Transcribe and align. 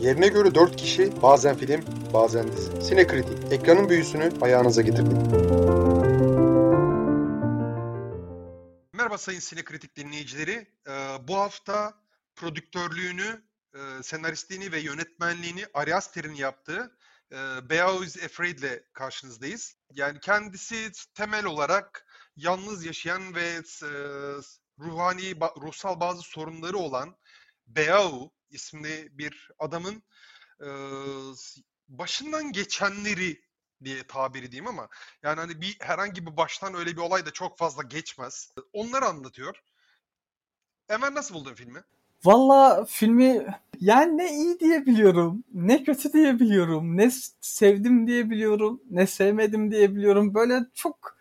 Yerine 0.00 0.28
göre 0.28 0.54
4 0.54 0.76
kişi, 0.76 1.22
bazen 1.22 1.56
film, 1.56 1.84
bazen 2.12 2.52
dizi. 2.52 2.82
Sinekritik, 2.82 3.52
ekranın 3.52 3.88
büyüsünü 3.88 4.32
ayağınıza 4.40 4.82
getirdik. 4.82 5.16
Merhaba 8.92 9.18
sayın 9.18 9.40
Sinekritik 9.40 9.96
dinleyicileri. 9.96 10.66
Ee, 10.88 11.16
bu 11.28 11.36
hafta 11.36 11.94
prodüktörlüğünü, 12.36 13.42
e, 13.74 14.02
senaristliğini 14.02 14.72
ve 14.72 14.80
yönetmenliğini 14.80 15.66
Ari 15.74 15.94
Aster'in 15.94 16.34
yaptığı 16.34 16.96
e, 17.32 17.36
Beao 17.70 18.04
is 18.04 18.24
Afraid 18.24 18.58
ile 18.58 18.82
karşınızdayız. 18.92 19.76
Yani 19.92 20.20
kendisi 20.20 20.92
temel 21.14 21.44
olarak 21.44 22.06
yalnız 22.36 22.84
yaşayan 22.84 23.34
ve 23.34 23.46
e, 23.82 23.90
ruhani, 24.78 25.40
ruhsal 25.60 26.00
bazı 26.00 26.22
sorunları 26.22 26.76
olan 26.76 27.16
Beao 27.66 28.35
isimli 28.50 29.18
bir 29.18 29.50
adamın 29.58 30.02
e, 30.60 30.68
başından 31.88 32.52
geçenleri 32.52 33.40
diye 33.84 34.06
tabir 34.06 34.42
edeyim 34.42 34.66
ama 34.66 34.88
yani 35.22 35.40
hani 35.40 35.60
bir 35.60 35.76
herhangi 35.80 36.26
bir 36.26 36.36
baştan 36.36 36.74
öyle 36.74 36.90
bir 36.90 37.00
olay 37.00 37.26
da 37.26 37.30
çok 37.30 37.58
fazla 37.58 37.82
geçmez. 37.82 38.52
Onları 38.72 39.04
anlatıyor. 39.04 39.62
Emel 40.88 41.14
nasıl 41.14 41.34
buldun 41.34 41.54
filmi? 41.54 41.82
Valla 42.24 42.84
filmi 42.84 43.46
yani 43.80 44.18
ne 44.18 44.32
iyi 44.32 44.60
diyebiliyorum, 44.60 45.44
ne 45.54 45.84
kötü 45.84 46.12
diyebiliyorum, 46.12 46.96
ne 46.96 47.10
sevdim 47.40 48.06
diyebiliyorum, 48.06 48.82
ne 48.90 49.06
sevmedim 49.06 49.70
diyebiliyorum. 49.70 50.34
Böyle 50.34 50.60
çok 50.74 51.16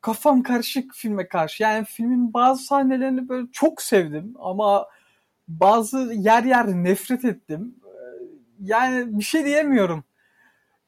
kafam 0.00 0.42
karışık 0.42 0.94
filme 0.94 1.28
karşı. 1.28 1.62
Yani 1.62 1.84
filmin 1.84 2.34
bazı 2.34 2.64
sahnelerini 2.64 3.28
böyle 3.28 3.46
çok 3.52 3.82
sevdim 3.82 4.34
ama 4.38 4.86
bazı 5.48 5.98
yer 5.98 6.42
yer 6.42 6.66
nefret 6.66 7.24
ettim. 7.24 7.76
Yani 8.60 9.18
bir 9.18 9.24
şey 9.24 9.44
diyemiyorum. 9.44 10.04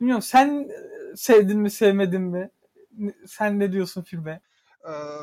Bilmiyorum 0.00 0.22
sen 0.22 0.70
sevdin 1.16 1.58
mi 1.58 1.70
sevmedin 1.70 2.22
mi? 2.22 2.50
Sen 3.26 3.58
ne 3.58 3.72
diyorsun 3.72 4.02
filme? 4.02 4.40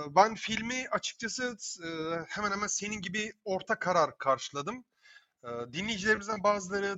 Ben 0.10 0.36
filmi 0.36 0.88
açıkçası 0.92 1.58
hemen 2.28 2.52
hemen 2.52 2.68
senin 2.68 3.02
gibi 3.02 3.34
orta 3.46 3.80
karar 3.80 4.18
karşıladım. 4.18 4.86
Dinleyicilerimizden 5.74 6.44
bazıları 6.44 6.98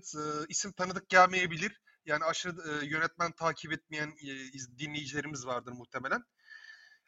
isim 0.50 0.72
tanıdık 0.72 1.10
gelmeyebilir. 1.10 1.82
Yani 2.06 2.24
aşırı 2.24 2.86
yönetmen 2.86 3.32
takip 3.32 3.74
etmeyen 3.74 4.14
dinleyicilerimiz 4.80 5.46
vardır 5.46 5.72
muhtemelen. 5.72 6.24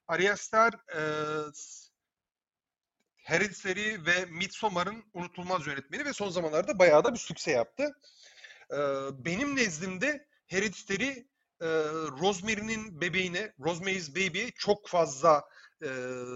Ari 0.08 0.32
Aster 0.32 0.74
Hereditary 3.26 4.06
ve 4.06 4.26
Midsommar'ın 4.26 5.04
unutulmaz 5.14 5.68
yönetmeni 5.68 6.06
ve 6.06 6.14
son 6.14 6.30
zamanlarda 6.30 6.80
bayağı 6.80 7.04
da 7.04 7.14
bir 7.14 7.20
sükse 7.20 7.52
yaptı. 7.52 8.00
Benim 9.26 9.56
nezdimde 9.56 10.28
Hereditary 10.48 11.24
Rosemary'nin 12.22 13.02
bebeğine, 13.02 13.54
Rosemary's 13.60 14.10
Baby'ye 14.10 14.52
çok 14.52 14.88
fazla 14.88 15.44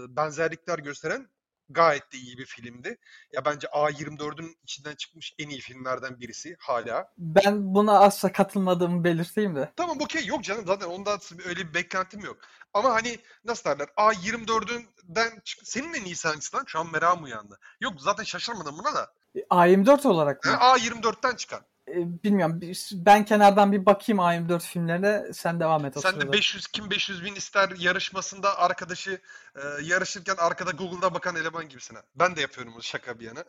benzerlikler 0.08 0.78
gösteren 0.78 1.28
gayet 1.70 2.12
de 2.12 2.18
iyi 2.18 2.38
bir 2.38 2.46
filmdi. 2.46 2.98
Ya 3.32 3.44
bence 3.44 3.66
A24'ün 3.66 4.56
içinden 4.62 4.94
çıkmış 4.94 5.34
en 5.38 5.48
iyi 5.48 5.60
filmlerden 5.60 6.20
birisi 6.20 6.56
hala. 6.60 7.12
Ben 7.18 7.74
buna 7.74 7.98
asla 7.98 8.32
katılmadığımı 8.32 9.04
belirteyim 9.04 9.56
de. 9.56 9.72
Tamam 9.76 10.00
okey 10.00 10.26
yok 10.26 10.44
canım 10.44 10.64
zaten 10.66 10.86
onda 10.86 11.18
öyle 11.46 11.68
bir 11.68 11.74
beklentim 11.74 12.20
yok. 12.20 12.36
Ama 12.74 12.94
hani 12.94 13.18
nasıl 13.44 13.70
derler 13.70 13.86
A24'ünden 13.86 15.42
çık... 15.44 15.68
senin 15.68 15.94
en 15.94 16.04
iyisi 16.04 16.28
hangisi 16.28 16.56
lan? 16.56 16.64
Şu 16.66 16.80
an 16.80 16.92
merakım 16.92 17.24
uyandı. 17.24 17.58
Yok 17.80 17.94
zaten 17.98 18.24
şaşırmadım 18.24 18.78
buna 18.78 18.94
da. 18.94 19.12
A24 19.50 20.08
olarak 20.08 20.44
mı? 20.44 20.50
Yani 20.50 20.60
A24'ten 20.60 21.36
çıkan. 21.36 21.60
E, 21.90 22.22
bilmiyorum. 22.24 22.60
Ben 22.92 23.24
kenardan 23.24 23.72
bir 23.72 23.86
bakayım 23.86 24.18
A24 24.18 24.60
filmlerine. 24.60 25.32
Sen 25.32 25.60
devam 25.60 25.84
et. 25.84 26.00
Sen 26.00 26.20
de 26.20 26.32
500 26.32 26.66
kim 26.66 26.90
500 26.90 27.24
bin 27.24 27.34
ister 27.34 27.70
yarışmasında 27.78 28.58
arkadaşı 28.58 29.20
e, 29.56 29.60
yarışırken 29.82 30.36
arkada 30.38 30.70
Google'da 30.70 31.14
bakan 31.14 31.36
eleman 31.36 31.68
gibisin 31.68 31.94
ha. 31.94 32.02
Ben 32.14 32.36
de 32.36 32.40
yapıyorum 32.40 32.72
bunu 32.72 32.82
şaka 32.82 33.20
bir 33.20 33.24
yana. 33.26 33.44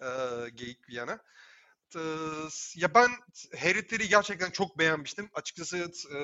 E, 0.00 0.08
geyik 0.50 0.88
bir 0.88 0.94
yana. 0.94 1.18
E, 1.96 2.00
ya 2.76 2.94
ben 2.94 3.10
Hereditary'i 3.54 4.08
gerçekten 4.08 4.50
çok 4.50 4.78
beğenmiştim. 4.78 5.30
Açıkçası 5.34 5.76
e, 5.78 6.20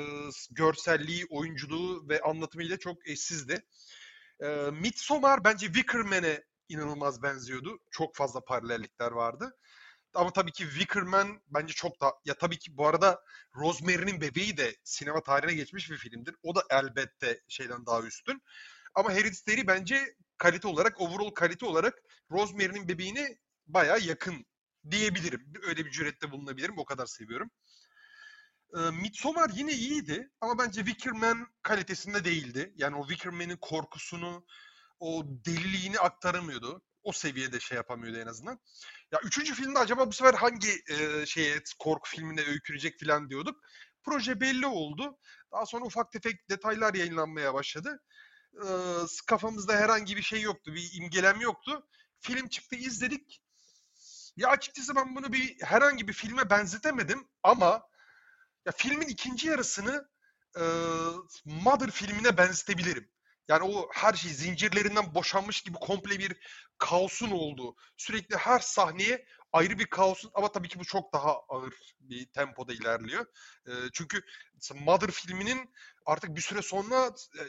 görselliği, 0.50 1.26
oyunculuğu 1.30 2.08
ve 2.08 2.20
anlatımıyla 2.20 2.78
çok 2.78 3.08
eşsizdi. 3.08 3.64
E, 4.42 4.46
Midsommar 4.72 5.44
bence 5.44 5.66
Wickerman'e 5.66 6.44
inanılmaz 6.68 7.22
benziyordu. 7.22 7.78
Çok 7.90 8.16
fazla 8.16 8.40
paralellikler 8.40 9.10
vardı. 9.10 9.56
Ama 10.14 10.32
tabii 10.32 10.52
ki 10.52 10.64
Wickerman 10.64 11.42
bence 11.48 11.72
çok 11.72 12.00
da 12.00 12.12
ya 12.24 12.34
tabii 12.34 12.58
ki 12.58 12.76
bu 12.76 12.86
arada 12.86 13.24
Rosemary'nin 13.56 14.20
bebeği 14.20 14.56
de 14.56 14.76
sinema 14.84 15.22
tarihine 15.22 15.54
geçmiş 15.54 15.90
bir 15.90 15.96
filmdir. 15.96 16.34
O 16.42 16.54
da 16.54 16.62
elbette 16.70 17.40
şeyden 17.48 17.86
daha 17.86 18.02
üstün. 18.02 18.42
Ama 18.94 19.12
Hereditary 19.12 19.66
bence 19.66 20.14
kalite 20.38 20.68
olarak, 20.68 21.00
overall 21.00 21.30
kalite 21.30 21.66
olarak 21.66 22.02
Rosemary'nin 22.30 22.88
bebeğine 22.88 23.38
baya 23.66 23.96
yakın 23.96 24.46
diyebilirim. 24.90 25.52
Öyle 25.62 25.84
bir 25.86 25.90
cürette 25.90 26.30
bulunabilirim. 26.30 26.78
O 26.78 26.84
kadar 26.84 27.06
seviyorum. 27.06 27.50
E, 28.76 28.78
Midsommar 28.78 29.50
yine 29.54 29.72
iyiydi 29.72 30.30
ama 30.40 30.58
bence 30.58 30.84
Wickerman 30.84 31.46
kalitesinde 31.62 32.24
değildi. 32.24 32.72
Yani 32.76 32.96
o 32.96 33.08
Wickerman'in 33.08 33.56
korkusunu, 33.56 34.46
o 34.98 35.24
deliliğini 35.26 35.98
aktaramıyordu. 35.98 36.82
O 37.02 37.12
seviyede 37.12 37.60
şey 37.60 37.76
yapamıyordu 37.76 38.18
en 38.18 38.26
azından. 38.26 38.60
Ya 39.12 39.20
üçüncü 39.24 39.54
filmde 39.54 39.78
acaba 39.78 40.06
bu 40.06 40.12
sefer 40.12 40.34
hangi 40.34 40.68
e, 40.90 41.26
şeye 41.26 41.62
korku 41.78 42.08
filmine 42.10 42.40
öykünecek 42.40 43.00
falan 43.00 43.30
diyorduk. 43.30 43.60
Proje 44.02 44.40
belli 44.40 44.66
oldu. 44.66 45.18
Daha 45.52 45.66
sonra 45.66 45.84
ufak 45.84 46.12
tefek 46.12 46.50
detaylar 46.50 46.94
yayınlanmaya 46.94 47.54
başladı. 47.54 48.02
E, 48.54 48.68
kafamızda 49.26 49.76
herhangi 49.76 50.16
bir 50.16 50.22
şey 50.22 50.40
yoktu. 50.40 50.74
Bir 50.74 50.90
imgelem 50.92 51.40
yoktu. 51.40 51.86
Film 52.20 52.48
çıktı 52.48 52.76
izledik. 52.76 53.42
Ya 54.36 54.48
açıkçası 54.48 54.96
ben 54.96 55.16
bunu 55.16 55.32
bir 55.32 55.62
herhangi 55.62 56.08
bir 56.08 56.12
filme 56.12 56.50
benzetemedim 56.50 57.28
ama 57.42 57.82
ya 58.66 58.72
filmin 58.76 59.08
ikinci 59.08 59.48
yarısını 59.48 60.08
e, 60.56 60.62
Mother 61.44 61.90
filmine 61.90 62.38
benzetebilirim. 62.38 63.10
Yani 63.48 63.62
o 63.62 63.88
her 63.92 64.12
şey 64.12 64.30
zincirlerinden 64.30 65.14
boşanmış 65.14 65.60
gibi 65.62 65.78
komple 65.80 66.18
bir 66.18 66.36
kaosun 66.78 67.30
olduğu, 67.30 67.76
sürekli 67.96 68.36
her 68.36 68.58
sahneye 68.58 69.26
ayrı 69.52 69.78
bir 69.78 69.86
kaosun 69.86 70.30
ama 70.34 70.52
tabii 70.52 70.68
ki 70.68 70.78
bu 70.78 70.84
çok 70.84 71.12
daha 71.12 71.38
ağır 71.48 71.74
bir 72.00 72.26
tempoda 72.26 72.72
ilerliyor. 72.72 73.26
E, 73.66 73.72
çünkü 73.92 74.22
Mother 74.74 75.10
filminin 75.10 75.74
artık 76.06 76.36
bir 76.36 76.40
süre 76.40 76.62
sonra 76.62 77.14
e, 77.38 77.42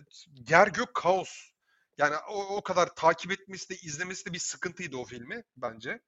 ger 0.43 0.67
gök 0.67 0.93
kaos. 0.93 1.51
Yani 1.97 2.15
o, 2.15 2.55
o 2.55 2.63
kadar 2.63 2.95
takip 2.95 3.31
etmesi 3.31 3.69
de 3.69 3.75
izlemesi 3.75 4.25
de 4.25 4.33
bir 4.33 4.39
sıkıntıydı 4.39 4.97
o 4.97 5.05
filmi 5.05 5.43
bence. 5.57 5.99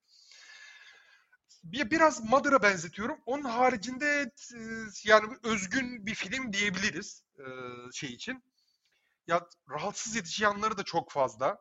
Bir, 1.64 1.92
biraz 1.92 2.24
Mother'a 2.24 2.64
benzetiyorum. 2.64 3.20
Onun 3.26 3.44
haricinde 3.44 4.32
e, 4.56 4.60
yani 5.04 5.38
özgün 5.44 6.06
bir 6.06 6.16
film 6.16 6.54
diyebiliriz 6.54 7.24
şey 7.94 8.10
için. 8.10 8.44
Ya 9.28 9.48
rahatsız 9.70 10.16
edici 10.16 10.44
yanları 10.44 10.78
da 10.78 10.84
çok 10.84 11.12
fazla. 11.12 11.58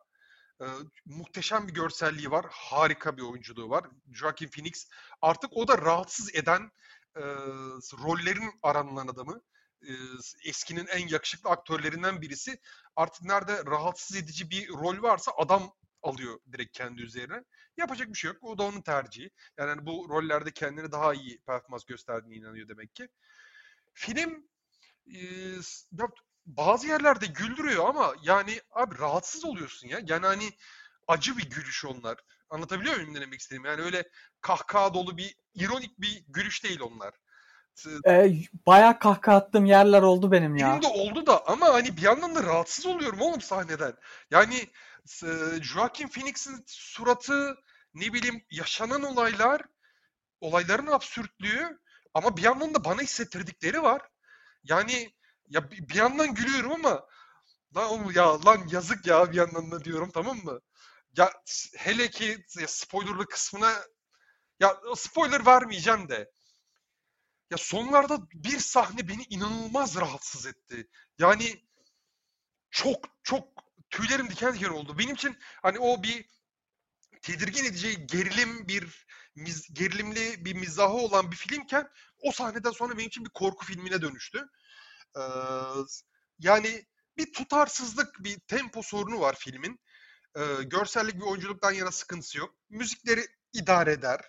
Ee, 0.60 0.64
muhteşem 1.06 1.68
bir 1.68 1.74
görselliği 1.74 2.30
var. 2.30 2.46
Harika 2.50 3.16
bir 3.16 3.22
oyunculuğu 3.22 3.70
var. 3.70 3.84
Joaquin 4.12 4.48
Phoenix 4.48 4.88
artık 5.22 5.50
o 5.52 5.68
da 5.68 5.78
rahatsız 5.78 6.34
eden 6.34 6.70
e, 7.16 7.22
rollerin 8.04 8.52
aranılan 8.62 9.08
adamı. 9.08 9.42
E, 9.82 9.92
eskinin 10.44 10.86
en 10.86 11.08
yakışıklı 11.08 11.50
aktörlerinden 11.50 12.20
birisi. 12.22 12.60
Artık 12.96 13.22
nerede 13.22 13.64
rahatsız 13.66 14.16
edici 14.16 14.50
bir 14.50 14.68
rol 14.68 15.02
varsa 15.02 15.32
adam 15.38 15.72
alıyor 16.02 16.38
direkt 16.52 16.78
kendi 16.78 17.02
üzerine. 17.02 17.44
Yapacak 17.76 18.08
bir 18.08 18.14
şey 18.14 18.28
yok. 18.30 18.42
O 18.42 18.58
da 18.58 18.62
onun 18.62 18.82
tercihi. 18.82 19.30
Yani 19.58 19.68
hani 19.68 19.86
bu 19.86 20.06
rollerde 20.10 20.50
kendini 20.50 20.92
daha 20.92 21.14
iyi 21.14 21.40
performans 21.46 21.84
gösterdiğine 21.84 22.36
inanıyor 22.36 22.68
demek 22.68 22.94
ki. 22.94 23.08
Film 23.94 24.48
e, 25.06 25.18
bazı 26.46 26.86
yerlerde 26.86 27.26
güldürüyor 27.26 27.88
ama 27.88 28.14
yani 28.22 28.60
abi 28.72 28.98
rahatsız 28.98 29.44
oluyorsun 29.44 29.88
ya. 29.88 30.00
Yani 30.06 30.26
hani 30.26 30.50
acı 31.08 31.36
bir 31.36 31.50
gülüş 31.50 31.84
onlar. 31.84 32.18
Anlatabiliyor 32.50 32.96
muyum 32.96 33.14
demek 33.14 33.40
istediğimi? 33.40 33.68
Yani 33.68 33.82
öyle 33.82 34.08
kahkaha 34.40 34.94
dolu 34.94 35.16
bir 35.16 35.36
ironik 35.54 36.00
bir 36.00 36.24
gülüş 36.28 36.64
değil 36.64 36.80
onlar. 36.80 37.14
Ee, 38.06 38.34
bayağı 38.66 38.98
kahkaha 38.98 39.36
attığım 39.36 39.64
yerler 39.64 40.02
oldu 40.02 40.32
benim 40.32 40.56
ya. 40.56 40.70
Benim 40.70 40.82
de 40.82 40.86
oldu 40.86 41.26
da 41.26 41.46
ama 41.46 41.74
hani 41.74 41.96
bir 41.96 42.02
yandan 42.02 42.34
da 42.34 42.42
rahatsız 42.42 42.86
oluyorum 42.86 43.20
oğlum 43.20 43.40
sahneden. 43.40 43.94
Yani 44.30 44.56
e, 45.22 45.28
Joaquin 45.62 46.08
Phoenix'in 46.08 46.64
suratı 46.66 47.56
ne 47.94 48.12
bileyim 48.12 48.44
yaşanan 48.50 49.02
olaylar 49.02 49.62
olayların 50.40 50.86
absürtlüğü 50.86 51.78
ama 52.14 52.36
bir 52.36 52.42
yandan 52.42 52.74
da 52.74 52.84
bana 52.84 53.02
hissettirdikleri 53.02 53.82
var. 53.82 54.02
Yani 54.64 55.12
ya 55.48 55.70
bir 55.70 55.94
yandan 55.94 56.34
gülüyorum 56.34 56.72
ama 56.72 57.06
lan 57.76 58.12
ya 58.14 58.46
lan 58.46 58.68
yazık 58.72 59.06
ya 59.06 59.32
bir 59.32 59.36
yandan 59.36 59.70
da 59.72 59.84
diyorum 59.84 60.10
tamam 60.14 60.38
mı? 60.44 60.60
Ya 61.18 61.32
hele 61.78 62.10
ki 62.10 62.46
ya 62.60 62.68
spoilerlı 62.68 63.26
kısmına 63.26 63.74
Ya 64.60 64.76
spoiler 64.96 65.46
vermeyeceğim 65.46 66.08
de. 66.08 66.32
Ya 67.50 67.56
sonlarda 67.58 68.18
bir 68.34 68.58
sahne 68.58 69.08
beni 69.08 69.22
inanılmaz 69.24 69.96
rahatsız 69.96 70.46
etti. 70.46 70.88
Yani 71.18 71.62
çok 72.70 73.04
çok 73.22 73.48
tüylerim 73.90 74.30
diken 74.30 74.54
diken 74.54 74.68
oldu. 74.68 74.98
Benim 74.98 75.14
için 75.14 75.36
hani 75.62 75.78
o 75.78 76.02
bir 76.02 76.24
tedirgin 77.22 77.64
edici 77.64 78.06
gerilim 78.06 78.68
bir 78.68 79.06
miz- 79.36 79.74
gerilimli 79.74 80.44
bir 80.44 80.54
mizahı 80.54 80.92
olan 80.94 81.30
bir 81.30 81.36
filmken 81.36 81.88
o 82.20 82.32
sahneden 82.32 82.70
sonra 82.70 82.98
benim 82.98 83.08
için 83.08 83.24
bir 83.24 83.30
korku 83.30 83.66
filmine 83.66 84.02
dönüştü. 84.02 84.48
Ee, 85.16 85.22
yani 86.38 86.86
bir 87.16 87.32
tutarsızlık, 87.32 88.24
bir 88.24 88.40
tempo 88.40 88.82
sorunu 88.82 89.20
var 89.20 89.36
filmin. 89.38 89.80
Ee, 90.36 90.62
görsellik 90.62 91.20
ve 91.20 91.24
oyunculuktan 91.24 91.72
yana 91.72 91.90
sıkıntısı 91.92 92.38
yok. 92.38 92.54
Müzikleri 92.70 93.26
idare 93.52 93.92
eder. 93.92 94.20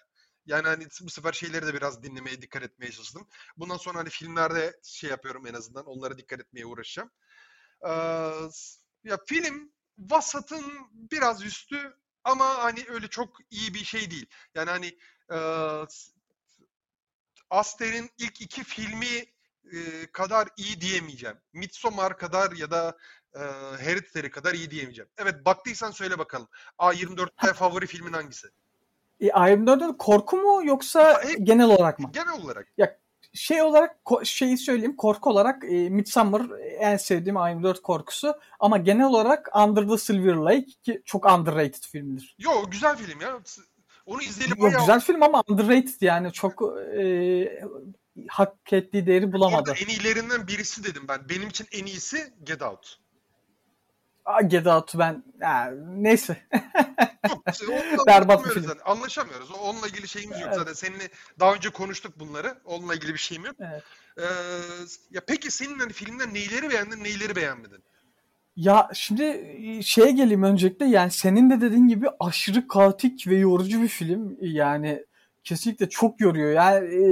Yani 0.46 0.68
hani 0.68 0.88
bu 1.02 1.10
sefer 1.10 1.34
şeyleri 1.34 1.68
de 1.68 1.74
biraz 1.74 2.04
dinlemeye 2.04 2.42
dikkat 2.42 2.64
etmeye 2.64 2.92
çalıştım. 2.92 3.28
Bundan 3.58 3.78
sonra 3.78 4.00
hani 4.00 4.10
filmlerde 4.10 4.80
şey 4.84 5.10
yapıyorum 5.10 5.48
en 5.48 5.54
azından. 5.54 5.86
Onlara 5.86 6.18
dikkat 6.18 6.40
etmeye 6.40 6.66
uğraşacağım. 6.66 7.12
Ee, 7.88 7.90
ya 9.04 9.18
film 9.28 9.74
vasatın 9.98 10.66
biraz 10.94 11.44
üstü 11.44 11.98
ama 12.24 12.64
hani 12.64 12.86
öyle 12.90 13.08
çok 13.08 13.38
iyi 13.50 13.74
bir 13.74 13.84
şey 13.84 14.12
değil. 14.12 14.26
Yani 14.56 14.70
hani 14.70 14.98
e, 15.32 15.38
Aster'in 17.50 18.10
ilk 18.18 18.42
iki 18.42 18.64
filmi 18.64 19.26
e, 19.72 19.78
kadar 20.12 20.48
iyi 20.58 20.82
diyemeyeceğim. 20.82 21.36
Midsommar 21.54 22.18
kadar 22.18 22.52
ya 22.52 22.72
da 22.72 22.98
e, 23.36 23.40
Hereditary 23.80 24.30
kadar 24.30 24.54
iyi 24.54 24.72
diyemeyeceğim. 24.72 25.10
Evet 25.18 25.46
baktıysan 25.46 25.92
söyle 25.92 26.18
bakalım. 26.20 26.48
A24'te 26.80 27.54
favori 27.54 27.88
filmin 27.88 28.14
hangisi? 28.14 28.48
E, 29.20 29.28
IM4'de 29.28 29.98
korku 29.98 30.38
mu 30.38 30.66
yoksa 30.66 31.24
Hep- 31.24 31.48
genel 31.48 31.66
olarak 31.66 32.00
mı? 32.00 32.10
Genel 32.14 32.44
olarak. 32.46 32.68
Şey 33.34 33.62
olarak 33.62 33.96
şeyi 34.24 34.58
söyleyeyim 34.58 34.96
korku 34.96 35.30
olarak 35.30 35.64
e, 35.64 35.90
Midsommar 35.90 36.42
en 36.80 36.98
sevdiğim 36.98 37.36
IM4 37.36 37.82
korkusu 37.82 38.34
ama 38.60 38.78
genel 38.78 39.06
olarak 39.06 39.50
Under 39.56 39.88
the 39.88 39.98
Silver 39.98 40.36
Lake 40.36 40.66
ki 40.84 41.02
çok 41.06 41.26
underrated 41.32 41.84
filmdir. 41.92 42.36
Yo 42.40 42.52
güzel 42.72 42.98
film 42.98 43.22
ya. 43.22 43.40
Onu 44.06 44.22
izleyelim 44.22 44.58
Yok, 44.58 44.64
bayağı. 44.68 44.80
güzel 44.80 45.00
film 45.00 45.24
ama 45.24 45.44
underrated 45.48 46.02
yani 46.02 46.32
çok 46.32 46.62
e, 46.96 47.04
hak 48.28 48.74
ettiği 48.74 49.06
değeri 49.06 49.28
Bu 49.28 49.34
bulamadı. 49.34 49.72
arada 49.72 49.82
en 49.84 49.88
iyilerinden 49.88 50.48
birisi 50.48 50.84
dedim 50.84 51.04
ben. 51.08 51.30
Benim 51.30 51.48
için 51.50 51.68
en 51.72 51.86
iyisi 51.86 52.34
Get 52.44 52.62
Out. 52.62 53.00
Aa, 54.26 54.42
Get 54.42 54.68
Out'u 54.68 55.00
ben 55.00 55.24
ha, 55.42 55.72
neyse. 55.88 56.38
Yok, 57.34 57.44
Berbat 58.08 58.46
bir 58.46 58.50
film. 58.50 58.64
zaten. 58.66 58.82
Anlaşamıyoruz. 58.86 59.52
Onunla 59.52 59.88
ilgili 59.88 60.08
şeyimiz 60.08 60.40
yok 60.40 60.48
Evet. 60.50 60.58
zaten. 60.60 60.74
Seninle 60.74 61.10
daha 61.40 61.54
önce 61.54 61.70
konuştuk 61.70 62.20
bunları. 62.20 62.58
Onunla 62.66 62.96
ilgili 62.96 63.14
bir 63.14 63.20
şeyim 63.20 63.46
yok. 63.46 63.56
Evet. 63.60 63.84
Ee, 64.18 64.24
ya 65.12 65.22
peki 65.28 65.52
senin 65.52 65.80
hani 65.80 65.94
filmden 65.94 66.34
neyleri 66.34 66.70
beğendin, 66.70 67.04
neyleri 67.04 67.36
beğenmedin? 67.36 67.84
Ya 68.56 68.90
şimdi 68.94 69.24
e, 69.24 69.82
şeye 69.82 70.12
geleyim 70.12 70.44
öncelikle 70.44 70.86
yani 70.86 71.12
senin 71.12 71.50
de 71.50 71.62
dediğin 71.62 71.88
gibi 71.88 72.08
aşırı 72.20 72.68
kaotik 72.68 73.28
ve 73.28 73.36
yorucu 73.36 73.82
bir 73.82 73.88
film. 73.88 74.38
Yani 74.42 75.06
kesinlikle 75.44 75.90
çok 75.90 76.22
yoruyor. 76.22 76.52
Yani 76.52 76.88
e, 76.96 77.04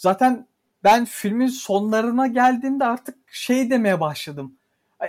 zaten 0.00 0.46
ben 0.84 1.04
filmin 1.04 1.46
sonlarına 1.46 2.26
geldiğimde 2.26 2.84
artık 2.84 3.14
şey 3.32 3.70
demeye 3.70 4.00
başladım. 4.00 4.54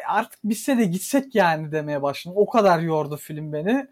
Artık 0.07 0.39
bitse 0.43 0.77
de 0.77 0.85
gitsek 0.85 1.35
yani 1.35 1.71
demeye 1.71 2.01
başladım. 2.01 2.37
O 2.37 2.49
kadar 2.49 2.79
yordu 2.79 3.17
film 3.17 3.53
beni. 3.53 3.87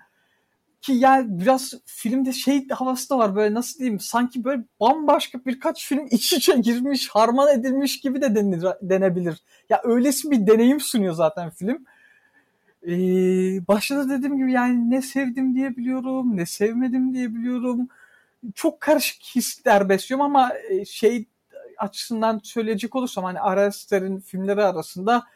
Ki 0.81 0.93
yani 0.93 1.39
biraz 1.39 1.73
filmde 1.85 2.33
şey 2.33 2.67
havası 2.69 3.09
da 3.09 3.17
var 3.17 3.35
böyle 3.35 3.53
nasıl 3.53 3.79
diyeyim 3.79 3.99
sanki 3.99 4.43
böyle 4.43 4.63
bambaşka 4.79 5.39
birkaç 5.45 5.87
film 5.87 6.07
iç 6.11 6.33
içe 6.33 6.53
girmiş, 6.57 7.09
harman 7.09 7.59
edilmiş 7.59 7.99
gibi 7.99 8.21
de 8.21 8.35
denir, 8.35 8.63
denebilir. 8.81 9.43
Ya 9.69 9.81
öylesi 9.83 10.31
bir 10.31 10.47
deneyim 10.47 10.79
sunuyor 10.79 11.13
zaten 11.13 11.49
film. 11.49 11.85
Ee, 12.87 13.67
başta 13.67 13.97
da 13.97 14.09
dediğim 14.09 14.37
gibi 14.37 14.51
yani 14.51 14.89
ne 14.89 15.01
sevdim 15.01 15.55
diyebiliyorum, 15.55 16.37
ne 16.37 16.45
sevmedim 16.45 17.13
diyebiliyorum. 17.13 17.89
Çok 18.55 18.81
karışık 18.81 19.23
hisler 19.23 19.89
besliyorum 19.89 20.25
ama 20.25 20.53
e, 20.69 20.85
şey 20.85 21.27
açısından 21.77 22.41
söyleyecek 22.43 22.95
olursam 22.95 23.23
hani 23.23 23.39
Ari 23.39 23.61
Aster'in 23.61 24.19
filmleri 24.19 24.63
arasında 24.63 25.27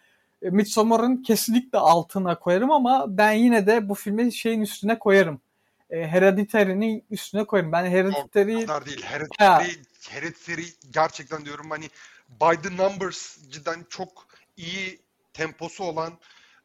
e, 0.41 0.50
Midsommar'ın 0.50 1.23
kesinlikle 1.23 1.77
altına 1.77 2.39
koyarım 2.39 2.71
ama 2.71 3.17
ben 3.17 3.31
yine 3.31 3.67
de 3.67 3.89
bu 3.89 3.95
filmi 3.95 4.33
şeyin 4.33 4.61
üstüne 4.61 5.00
koyarım. 5.00 5.41
E, 5.89 6.07
Hereditary'nin 6.07 7.05
üstüne 7.11 7.45
koyarım. 7.45 7.71
Ben 7.71 7.85
O 7.85 7.89
Hereditary 7.89 8.61
kadar 8.61 8.85
değil. 8.85 9.03
Hereditary, 9.03 9.75
Hereditary 10.09 10.65
gerçekten 10.91 11.45
diyorum 11.45 11.69
hani 11.69 11.89
by 12.29 12.69
the 12.69 12.77
numbers 12.77 13.38
cidden 13.49 13.85
çok 13.89 14.27
iyi 14.57 14.99
temposu 15.33 15.83
olan 15.83 16.13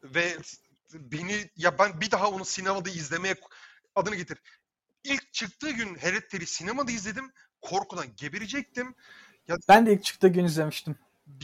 ve 0.03 0.37
beni 0.93 1.49
ya 1.57 1.79
ben 1.79 2.01
bir 2.01 2.11
daha 2.11 2.29
onu 2.29 2.45
sinemada 2.45 2.89
izlemeye 2.89 3.35
adını 3.95 4.15
getir. 4.15 4.37
İlk 5.03 5.33
çıktığı 5.33 5.71
gün 5.71 5.95
Hereditary 5.95 6.45
sinemada 6.45 6.91
izledim. 6.91 7.31
Korkudan 7.61 8.15
geberecektim. 8.15 8.95
ben 9.69 9.85
de 9.85 9.93
ilk 9.93 10.03
çıktığı 10.03 10.27
gün 10.27 10.45
izlemiştim. 10.45 10.95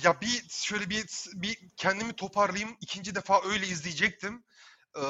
Ya 0.04 0.22
bir 0.22 0.46
şöyle 0.50 0.90
bir 0.90 1.06
bir 1.34 1.58
kendimi 1.78 2.14
toparlayayım. 2.14 2.78
ikinci 2.82 3.16
defa 3.16 3.42
öyle 3.46 3.68
izleyecektim. 3.68 4.44
Ee, 4.98 5.02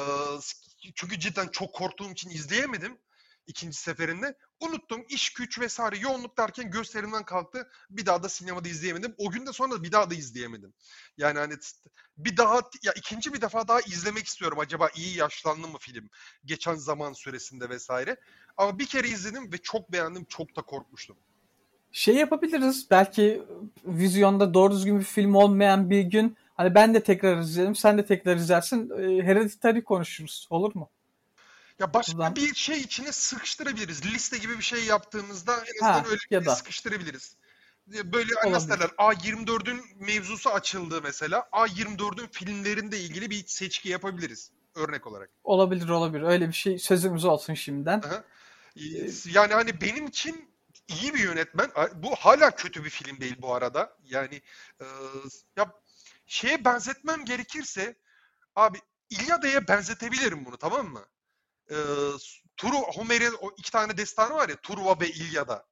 çünkü 0.94 1.18
cidden 1.18 1.48
çok 1.48 1.74
korktuğum 1.74 2.10
için 2.10 2.30
izleyemedim 2.30 2.98
ikinci 3.46 3.76
seferinde. 3.76 4.34
Unuttum. 4.60 5.04
iş 5.08 5.32
güç 5.32 5.60
vesaire 5.60 5.98
yoğunluk 5.98 6.38
derken 6.38 6.70
gösterimden 6.70 7.24
kalktı. 7.24 7.68
Bir 7.90 8.06
daha 8.06 8.22
da 8.22 8.28
sinemada 8.28 8.68
izleyemedim. 8.68 9.14
O 9.18 9.30
gün 9.30 9.46
de 9.46 9.52
sonra 9.52 9.82
bir 9.82 9.92
daha 9.92 10.10
da 10.10 10.14
izleyemedim. 10.14 10.72
Yani 11.16 11.38
hani 11.38 11.54
bir 12.18 12.36
daha 12.36 12.56
ya 12.82 12.92
ikinci 12.96 13.34
bir 13.34 13.40
defa 13.40 13.68
daha 13.68 13.80
izlemek 13.80 14.26
istiyorum. 14.26 14.58
Acaba 14.58 14.88
iyi 14.96 15.16
yaşlandı 15.16 15.68
mı 15.68 15.78
film? 15.80 16.10
Geçen 16.44 16.74
zaman 16.74 17.12
süresinde 17.12 17.68
vesaire. 17.68 18.16
Ama 18.56 18.78
bir 18.78 18.86
kere 18.86 19.08
izledim 19.08 19.52
ve 19.52 19.58
çok 19.58 19.92
beğendim. 19.92 20.24
Çok 20.24 20.56
da 20.56 20.62
korkmuştum. 20.62 21.16
Şey 21.92 22.14
yapabiliriz. 22.14 22.90
Belki 22.90 23.42
vizyonda 23.84 24.54
doğru 24.54 24.72
düzgün 24.74 24.98
bir 24.98 25.04
film 25.04 25.34
olmayan 25.34 25.90
bir 25.90 26.00
gün 26.00 26.36
hani 26.54 26.74
ben 26.74 26.94
de 26.94 27.02
tekrar 27.02 27.38
izlerim, 27.38 27.74
sen 27.74 27.98
de 27.98 28.06
tekrar 28.06 28.36
izlersin. 28.36 28.90
E, 28.90 29.22
Hereditary 29.22 29.82
konuşuruz. 29.82 30.46
Olur 30.50 30.74
mu? 30.74 30.90
Ya 31.78 31.94
başka 31.94 32.12
Buradan- 32.12 32.36
bir 32.36 32.54
şey 32.54 32.80
içine 32.80 33.12
sıkıştırabiliriz. 33.12 34.04
Liste 34.06 34.38
gibi 34.38 34.58
bir 34.58 34.62
şey 34.62 34.84
yaptığımızda 34.84 35.52
en 35.56 35.84
Ha, 35.86 35.90
azından 35.92 36.10
öyle 36.10 36.20
ya 36.30 36.40
bir 36.40 36.46
da. 36.46 36.54
sıkıştırabiliriz. 36.54 37.36
Böyle 37.86 38.30
hani 38.42 38.52
nasıl 38.52 38.68
derler 38.68 38.88
A24'ün 38.98 39.82
mevzusu 40.00 40.50
açıldı 40.50 41.00
mesela. 41.02 41.48
A24'ün 41.52 42.26
filmlerinde 42.32 43.00
ilgili 43.00 43.30
bir 43.30 43.46
seçki 43.46 43.88
yapabiliriz 43.88 44.50
örnek 44.74 45.06
olarak. 45.06 45.30
Olabilir 45.44 45.88
olabilir. 45.88 46.22
Öyle 46.22 46.48
bir 46.48 46.52
şey 46.52 46.78
sözümüz 46.78 47.24
olsun 47.24 47.54
şimdiden. 47.54 47.98
Aha. 48.00 48.24
Yani 49.24 49.54
hani 49.54 49.80
benim 49.80 50.06
için 50.06 50.50
iyi 50.88 51.14
bir 51.14 51.18
yönetmen. 51.18 51.70
Bu 51.94 52.14
hala 52.16 52.50
kötü 52.50 52.84
bir 52.84 52.90
film 52.90 53.20
değil 53.20 53.36
bu 53.38 53.54
arada. 53.54 53.96
Yani 54.04 54.42
e, 54.80 54.84
ya 55.56 55.72
şeye 56.26 56.64
benzetmem 56.64 57.24
gerekirse 57.24 57.94
abi 58.56 58.78
İlyada'ya 59.10 59.68
benzetebilirim 59.68 60.44
bunu 60.44 60.56
tamam 60.56 60.86
mı? 60.86 61.04
E, 61.70 61.76
Turu 62.56 62.76
Homer'in 62.76 63.34
o 63.40 63.50
iki 63.56 63.72
tane 63.72 63.96
destanı 63.96 64.34
var 64.34 64.48
ya 64.48 64.56
Truva 64.56 65.00
ve 65.00 65.08
İlyada. 65.08 65.66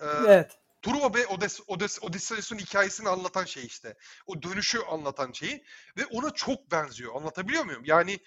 E, 0.00 0.06
Evet. 0.06 0.58
Truva 0.82 1.14
ve 1.14 1.26
Odes, 1.26 1.60
Odes, 1.66 1.98
Odysseus'un 2.02 2.58
hikayesini 2.58 3.08
anlatan 3.08 3.44
şey 3.44 3.66
işte. 3.66 3.96
O 4.26 4.42
dönüşü 4.42 4.78
anlatan 4.78 5.32
şeyi. 5.32 5.64
Ve 5.96 6.06
ona 6.06 6.30
çok 6.30 6.70
benziyor. 6.70 7.14
Anlatabiliyor 7.14 7.64
muyum? 7.64 7.82
Yani 7.84 8.18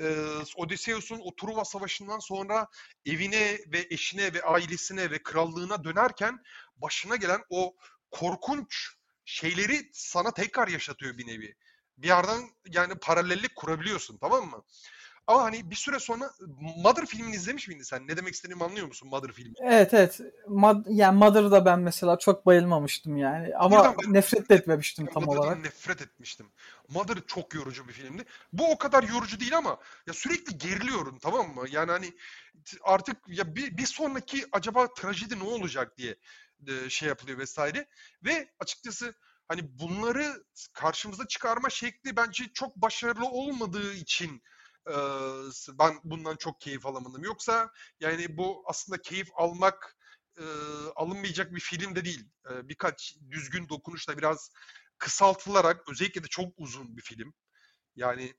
e, 0.00 0.16
Odysseus'un 0.56 1.20
o 1.24 1.34
Truva 1.34 1.64
Savaşı'ndan 1.64 2.18
sonra 2.18 2.66
evine 3.06 3.58
ve 3.66 3.86
eşine 3.90 4.34
ve 4.34 4.42
ailesine 4.42 5.10
ve 5.10 5.22
krallığına 5.22 5.84
dönerken 5.84 6.42
başına 6.76 7.16
gelen 7.16 7.44
o 7.50 7.76
korkunç 8.10 8.88
şeyleri 9.24 9.90
sana 9.92 10.34
tekrar 10.34 10.68
yaşatıyor 10.68 11.18
bir 11.18 11.26
nevi. 11.26 11.54
Bir 11.98 12.08
yerden 12.08 12.50
yani 12.68 12.94
paralellik 12.94 13.56
kurabiliyorsun 13.56 14.18
tamam 14.18 14.50
mı? 14.50 14.64
Ama 15.32 15.42
hani 15.42 15.70
bir 15.70 15.76
süre 15.76 15.98
sonra 15.98 16.30
Mother 16.76 17.06
filmini 17.06 17.34
izlemiş 17.34 17.68
miydin 17.68 17.82
sen? 17.82 18.08
Ne 18.08 18.16
demek 18.16 18.34
istediğimi 18.34 18.64
anlıyor 18.64 18.86
musun 18.86 19.08
Mother 19.08 19.32
filmi? 19.32 19.54
Evet 19.60 19.94
evet. 19.94 20.20
Mad 20.48 20.86
yani 20.88 21.18
Mother'da 21.18 21.64
ben 21.64 21.80
mesela 21.80 22.18
çok 22.18 22.46
bayılmamıştım 22.46 23.16
yani. 23.16 23.56
Ama 23.56 23.76
Buradan 23.76 23.96
ben- 24.06 24.12
nefret 24.12 24.48
de 24.48 24.54
etmemiştim 24.54 25.06
tam 25.06 25.28
olarak. 25.28 25.58
nefret 25.58 26.02
etmiştim. 26.02 26.46
Mother 26.88 27.16
çok 27.26 27.54
yorucu 27.54 27.88
bir 27.88 27.92
filmdi. 27.92 28.24
Bu 28.52 28.70
o 28.70 28.78
kadar 28.78 29.02
yorucu 29.02 29.40
değil 29.40 29.56
ama 29.56 29.78
ya 30.06 30.14
sürekli 30.14 30.58
geriliyorum 30.58 31.18
tamam 31.18 31.54
mı? 31.54 31.64
Yani 31.70 31.90
hani 31.90 32.12
artık 32.82 33.16
ya 33.28 33.56
bir, 33.56 33.76
bir 33.76 33.86
sonraki 33.86 34.44
acaba 34.52 34.94
trajedi 34.94 35.38
ne 35.38 35.44
olacak 35.44 35.98
diye 35.98 36.16
şey 36.88 37.08
yapılıyor 37.08 37.38
vesaire. 37.38 37.86
Ve 38.24 38.48
açıkçası 38.60 39.14
hani 39.48 39.78
bunları 39.78 40.44
karşımıza 40.72 41.26
çıkarma 41.26 41.70
şekli 41.70 42.16
bence 42.16 42.44
çok 42.54 42.76
başarılı 42.76 43.26
olmadığı 43.26 43.94
için 43.94 44.42
ben 45.78 46.00
bundan 46.04 46.36
çok 46.36 46.60
keyif 46.60 46.86
alamadım. 46.86 47.24
Yoksa 47.24 47.70
yani 48.00 48.36
bu 48.36 48.62
aslında 48.66 49.02
keyif 49.02 49.28
almak 49.34 49.96
alınmayacak 50.96 51.54
bir 51.54 51.60
film 51.60 51.96
de 51.96 52.04
değil. 52.04 52.28
Birkaç 52.50 53.16
düzgün 53.30 53.68
dokunuşla 53.68 54.18
biraz 54.18 54.50
kısaltılarak 54.98 55.88
özellikle 55.88 56.24
de 56.24 56.28
çok 56.28 56.52
uzun 56.56 56.96
bir 56.96 57.02
film. 57.02 57.34
Yani 57.96 58.34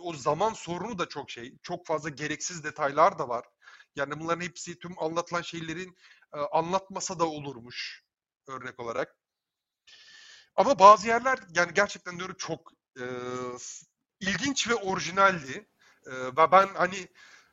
o 0.00 0.14
zaman 0.14 0.52
sorunu 0.52 0.98
da 0.98 1.08
çok 1.08 1.30
şey. 1.30 1.58
Çok 1.62 1.86
fazla 1.86 2.08
gereksiz 2.08 2.64
detaylar 2.64 3.18
da 3.18 3.28
var. 3.28 3.44
Yani 3.96 4.20
bunların 4.20 4.40
hepsi 4.40 4.78
tüm 4.78 5.02
anlatılan 5.02 5.42
şeylerin 5.42 5.96
anlatmasa 6.52 7.18
da 7.18 7.28
olurmuş 7.28 8.04
örnek 8.48 8.80
olarak. 8.80 9.16
Ama 10.56 10.78
bazı 10.78 11.08
yerler 11.08 11.38
yani 11.54 11.74
gerçekten 11.74 12.18
diyorum 12.18 12.36
çok 12.38 12.72
ilginç 14.30 14.68
ve 14.68 14.74
orijinaldi. 14.74 15.66
Ve 16.06 16.52
ben 16.52 16.68
hani 16.74 17.08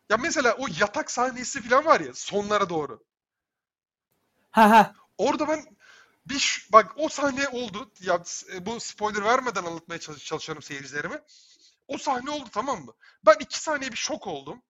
ya 0.10 0.18
mesela 0.18 0.54
o 0.54 0.68
yatak 0.80 1.12
sahnesi 1.12 1.62
falan 1.62 1.86
var 1.86 2.00
ya 2.00 2.13
sonlara 2.13 2.70
doğru. 2.70 3.04
Ha 4.51 4.70
ha. 4.70 4.96
Orada 5.18 5.48
ben 5.48 5.78
bir 6.25 6.68
bak 6.72 6.92
o 6.96 7.10
sahne 7.10 7.48
oldu. 7.48 7.92
Ya 8.01 8.24
e, 8.54 8.66
bu 8.66 8.80
spoiler 8.80 9.24
vermeden 9.24 9.63
anlatmaya 9.63 10.00
çalış 10.00 10.25
çalışıyorum 10.25 10.62
seyircilerime. 10.62 11.22
O 11.88 11.98
sahne 11.98 12.30
oldu 12.30 12.50
tamam 12.51 12.86
mı? 12.86 12.94
Ben 13.25 13.36
iki 13.40 13.60
saniye 13.60 13.92
bir 13.92 13.98
şok 13.98 14.28
oldum. 14.28 14.62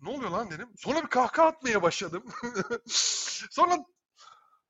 Ne 0.00 0.10
oluyor 0.10 0.30
lan 0.30 0.50
dedim. 0.50 0.68
Sonra 0.76 1.02
bir 1.02 1.08
kahkaha 1.08 1.46
atmaya 1.46 1.82
başladım. 1.82 2.24
Sonra 3.50 3.84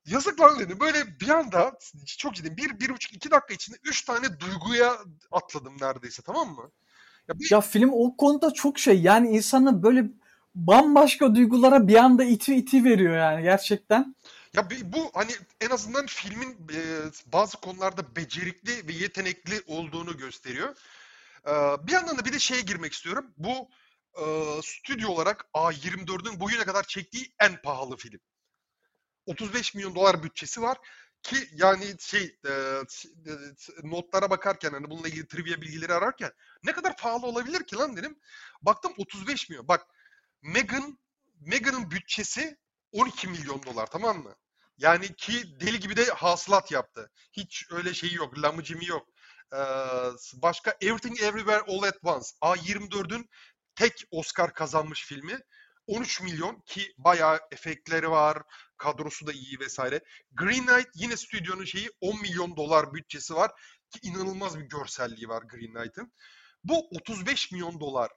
yazık 0.05 0.39
lan 0.39 0.59
dedim. 0.59 0.79
Böyle 0.79 1.19
bir 1.19 1.29
anda 1.29 1.79
çok 2.17 2.35
ciddi 2.35 2.57
bir, 2.57 2.79
bir 2.79 2.89
buçuk 2.89 3.13
iki 3.13 3.31
dakika 3.31 3.53
içinde 3.53 3.77
üç 3.83 4.01
tane 4.01 4.39
duyguya 4.39 4.97
atladım 5.31 5.77
neredeyse 5.81 6.21
tamam 6.21 6.49
mı? 6.49 6.71
Ya, 7.27 7.39
bir... 7.39 7.51
ya 7.51 7.61
film 7.61 7.89
o 7.93 8.17
konuda 8.17 8.53
çok 8.53 8.79
şey 8.79 9.01
yani 9.01 9.29
insanı 9.29 9.83
böyle 9.83 10.05
bambaşka 10.55 11.35
duygulara 11.35 11.87
bir 11.87 11.95
anda 11.95 12.23
iti 12.23 12.55
iti 12.55 12.83
veriyor 12.83 13.17
yani 13.17 13.43
gerçekten. 13.43 14.15
Ya 14.53 14.69
bu 14.83 15.11
hani 15.13 15.31
en 15.61 15.69
azından 15.69 16.05
filmin 16.05 16.49
e, 16.51 16.79
bazı 17.33 17.57
konularda 17.57 18.15
becerikli 18.15 18.87
ve 18.87 18.93
yetenekli 18.93 19.61
olduğunu 19.67 20.17
gösteriyor. 20.17 20.75
E, 21.47 21.51
bir 21.87 21.91
yandan 21.91 22.17
da 22.17 22.25
bir 22.25 22.33
de 22.33 22.39
şeye 22.39 22.61
girmek 22.61 22.93
istiyorum. 22.93 23.31
Bu 23.37 23.69
e, 24.21 24.23
stüdyo 24.63 25.09
olarak 25.09 25.45
A24'ün 25.53 26.39
bugüne 26.39 26.63
kadar 26.63 26.83
çektiği 26.83 27.33
en 27.39 27.61
pahalı 27.61 27.97
film. 27.97 28.19
35 29.25 29.75
milyon 29.75 29.95
dolar 29.95 30.23
bütçesi 30.23 30.61
var 30.61 30.77
ki 31.23 31.49
yani 31.53 31.95
şey 31.99 32.37
e, 32.47 32.81
notlara 33.83 34.29
bakarken 34.29 34.71
hani 34.71 34.89
bununla 34.89 35.07
ilgili 35.07 35.27
trivia 35.27 35.61
bilgileri 35.61 35.93
ararken 35.93 36.31
ne 36.63 36.71
kadar 36.71 36.97
pahalı 36.97 37.25
olabilir 37.25 37.63
ki 37.63 37.75
lan 37.75 37.97
dedim. 37.97 38.19
Baktım 38.61 38.93
35 38.97 39.49
milyon. 39.49 39.67
Bak 39.67 39.87
Megan 40.41 40.99
Megan'ın 41.39 41.91
bütçesi 41.91 42.57
12 42.91 43.27
milyon 43.27 43.63
dolar 43.63 43.87
tamam 43.87 44.23
mı? 44.23 44.35
Yani 44.77 45.15
ki 45.15 45.59
deli 45.59 45.79
gibi 45.79 45.95
de 45.95 46.05
hasılat 46.05 46.71
yaptı. 46.71 47.11
Hiç 47.33 47.65
öyle 47.71 47.93
şeyi 47.93 48.15
yok. 48.15 48.39
Lamıcımı 48.39 48.85
yok. 48.85 49.07
Ee, 49.53 49.57
başka 50.33 50.75
Everything 50.81 51.21
Everywhere 51.21 51.61
All 51.67 51.83
at 51.83 51.97
Once. 52.03 52.29
A24'ün 52.41 53.29
tek 53.75 54.03
Oscar 54.11 54.53
kazanmış 54.53 55.05
filmi. 55.05 55.39
13 55.87 56.21
milyon 56.21 56.61
ki 56.65 56.93
bayağı 56.97 57.39
efektleri 57.51 58.11
var, 58.11 58.43
kadrosu 58.77 59.27
da 59.27 59.31
iyi 59.31 59.59
vesaire. 59.59 60.01
Green 60.31 60.65
Knight 60.65 60.89
yine 60.95 61.17
stüdyonun 61.17 61.65
şeyi 61.65 61.89
10 62.01 62.21
milyon 62.21 62.57
dolar 62.57 62.93
bütçesi 62.93 63.35
var 63.35 63.51
ki 63.89 63.99
inanılmaz 64.03 64.59
bir 64.59 64.65
görselliği 64.65 65.29
var 65.29 65.43
Green 65.43 65.73
Knight'ın. 65.73 66.13
Bu 66.63 66.87
35 66.89 67.51
milyon 67.51 67.79
dolar. 67.79 68.11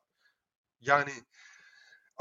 Yani 0.81 1.13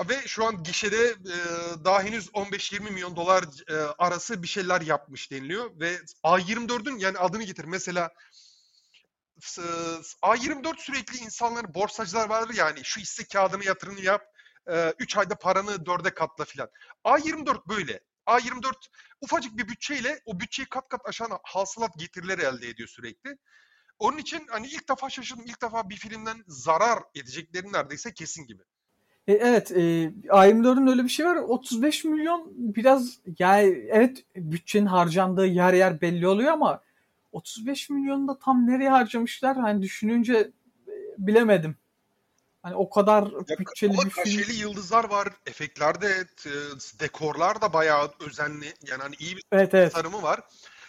ve 0.10 0.27
şu 0.27 0.46
an 0.46 0.63
gişede 0.63 1.08
e, 1.08 1.38
daha 1.86 2.04
henüz 2.04 2.27
15-20 2.27 2.92
milyon 2.92 3.16
dolar 3.16 3.46
e, 3.70 3.74
arası 3.75 4.44
bir 4.44 4.48
şeyler 4.48 4.82
yapmış 4.82 5.32
deniliyor. 5.32 5.80
Ve 5.80 6.00
A24'ün 6.24 6.98
yani 6.98 7.18
adını 7.18 7.44
getir. 7.44 7.66
Mesela 7.66 8.10
e, 9.58 9.62
A24 10.22 10.77
sürekli 10.77 11.18
insanların 11.18 11.74
borsacılar 11.74 12.30
vardır 12.30 12.54
yani 12.54 12.80
şu 12.84 13.01
hisse 13.01 13.25
kağıdını 13.25 13.66
yatırını 13.66 14.01
yap. 14.01 14.22
3 15.00 15.16
e, 15.16 15.20
ayda 15.20 15.36
paranı 15.36 15.72
4'e 15.72 16.14
katla 16.14 16.46
filan. 16.46 16.70
A24 17.06 17.70
böyle. 17.70 18.00
A24 18.28 18.74
ufacık 19.22 19.58
bir 19.58 19.68
bütçeyle 19.68 20.20
o 20.26 20.40
bütçeyi 20.40 20.66
kat 20.70 20.90
kat 20.90 21.02
aşan 21.06 21.30
hasılat 21.44 22.00
getirileri 22.00 22.42
elde 22.42 22.70
ediyor 22.70 22.90
sürekli. 22.90 23.38
Onun 24.00 24.18
için 24.18 24.42
hani 24.50 24.68
ilk 24.68 24.90
defa 24.90 25.10
şaşırdım. 25.10 25.46
İlk 25.46 25.62
defa 25.62 25.90
bir 25.90 25.96
filmden 25.96 26.38
zarar 26.48 27.00
edecekleri 27.16 27.74
neredeyse 27.74 28.14
kesin 28.14 28.48
gibi. 28.48 28.64
E, 29.28 29.34
evet, 29.34 29.72
e, 29.72 30.12
A24'ün 30.28 30.88
öyle 30.88 31.04
bir 31.04 31.10
şey 31.10 31.26
var. 31.26 31.36
35 31.36 32.04
milyon 32.04 32.52
biraz 32.56 33.20
yani 33.40 33.88
evet 33.90 34.26
bütçenin 34.36 34.86
harcandığı 34.86 35.48
yer 35.48 35.74
yer 35.74 36.02
belli 36.02 36.28
oluyor 36.28 36.52
ama 36.52 36.82
35 37.32 37.90
milyonu 37.90 38.28
da 38.28 38.40
tam 38.40 38.68
nereye 38.68 38.90
harcamışlar 38.90 39.58
hani 39.58 39.82
düşününce 39.82 40.52
e, 40.88 40.94
bilemedim. 41.18 41.76
Hani 42.68 42.76
o 42.76 42.90
kadar 42.90 43.24
ya, 43.24 43.60
bütçeli 43.60 43.94
bir 43.94 43.98
film. 43.98 44.10
Kaşeli 44.10 44.56
yıldızlar 44.56 45.04
var. 45.04 45.28
Efektlerde 45.46 46.28
dekorlar 47.00 47.62
da 47.62 47.74
bayağı 47.74 48.12
özenli. 48.20 48.74
Yani 48.88 49.02
hani 49.02 49.16
iyi 49.20 49.38
bir 49.38 49.44
evet, 49.52 49.74
evet. 49.74 49.92
tasarımı 49.92 50.22
var. 50.22 50.40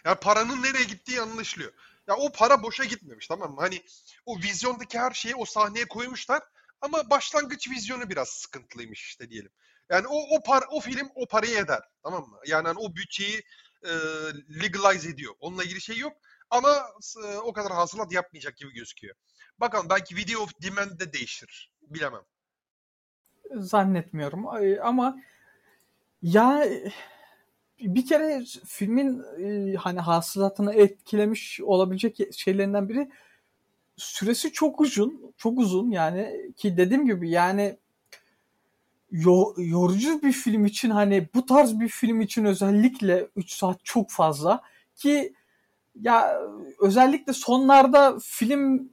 Yani 0.04 0.16
paranın 0.16 0.62
nereye 0.62 0.85
gittiği 0.85 1.20
anlaşılıyor. 1.20 1.73
Ya 2.08 2.16
o 2.16 2.32
para 2.32 2.62
boşa 2.62 2.85
gitmemiş 2.85 3.26
tamam 3.26 3.54
mı? 3.54 3.61
Hani 3.61 3.82
o 4.26 4.38
vizyondaki 4.38 4.99
her 4.99 5.11
şeyi 5.11 5.35
o 5.35 5.44
sahneye 5.44 5.85
koymuşlar. 5.88 6.42
Ama 6.80 7.11
başlangıç 7.11 7.70
vizyonu 7.70 8.11
biraz 8.11 8.28
sıkıntılıymış 8.28 9.06
işte 9.06 9.30
diyelim. 9.30 9.50
Yani 9.90 10.06
o 10.06 10.37
o 10.37 10.42
par 10.42 10.64
o 10.70 10.80
film 10.80 11.11
o 11.14 11.26
parayı 11.26 11.58
eder. 11.58 11.82
Tamam 12.02 12.28
mı? 12.28 12.38
Yani 12.47 12.68
hani 12.68 12.78
o 12.78 12.94
bütçeyi 12.97 13.42
e, 13.85 13.92
legalize 14.62 15.08
ediyor. 15.08 15.35
Onunla 15.40 15.64
ilgili 15.64 15.80
şey 15.80 15.99
yok. 15.99 16.12
Ama 16.50 16.90
e, 17.25 17.37
o 17.37 17.52
kadar 17.52 17.73
hasılat 17.73 18.12
yapmayacak 18.12 18.56
gibi 18.56 18.75
gözüküyor. 18.75 19.16
Bakalım 19.60 19.86
belki 19.90 20.16
Video 20.16 20.40
of 20.40 20.62
Demand 20.62 21.00
de 21.00 21.12
değişir. 21.12 21.72
Bilemem. 21.82 22.22
Zannetmiyorum. 23.54 24.46
Ama 24.82 25.18
ya 26.22 26.68
bir 27.80 28.06
kere 28.06 28.44
filmin 28.66 29.22
e, 29.42 29.76
hani 29.76 30.00
hasılatını 30.00 30.74
etkilemiş 30.74 31.60
olabilecek 31.60 32.34
şeylerinden 32.34 32.88
biri 32.88 33.10
süresi 33.96 34.52
çok 34.52 34.80
uzun. 34.80 35.34
Çok 35.36 35.58
uzun 35.58 35.90
yani 35.90 36.52
ki 36.56 36.76
dediğim 36.76 37.06
gibi 37.06 37.30
yani 37.30 37.78
yorucu 39.56 40.22
bir 40.22 40.32
film 40.32 40.66
için 40.66 40.90
hani 40.90 41.28
bu 41.34 41.46
tarz 41.46 41.80
bir 41.80 41.88
film 41.88 42.20
için 42.20 42.44
özellikle 42.44 43.28
3 43.36 43.52
saat 43.52 43.84
çok 43.84 44.10
fazla 44.10 44.62
ki 44.96 45.34
ya 46.00 46.40
özellikle 46.80 47.32
sonlarda 47.32 48.18
film 48.22 48.92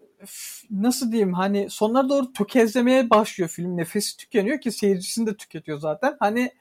nasıl 0.70 1.12
diyeyim 1.12 1.34
hani 1.34 1.70
sonlara 1.70 2.10
doğru 2.10 2.34
tökezlemeye 2.34 3.10
başlıyor 3.10 3.50
film 3.50 3.78
nefesi 3.78 4.18
tükeniyor 4.18 4.62
ki 4.62 4.72
seyircisini 4.72 5.28
de 5.28 5.38
tüketiyor 5.38 5.80
zaten 5.80 6.18
hani 6.20 6.52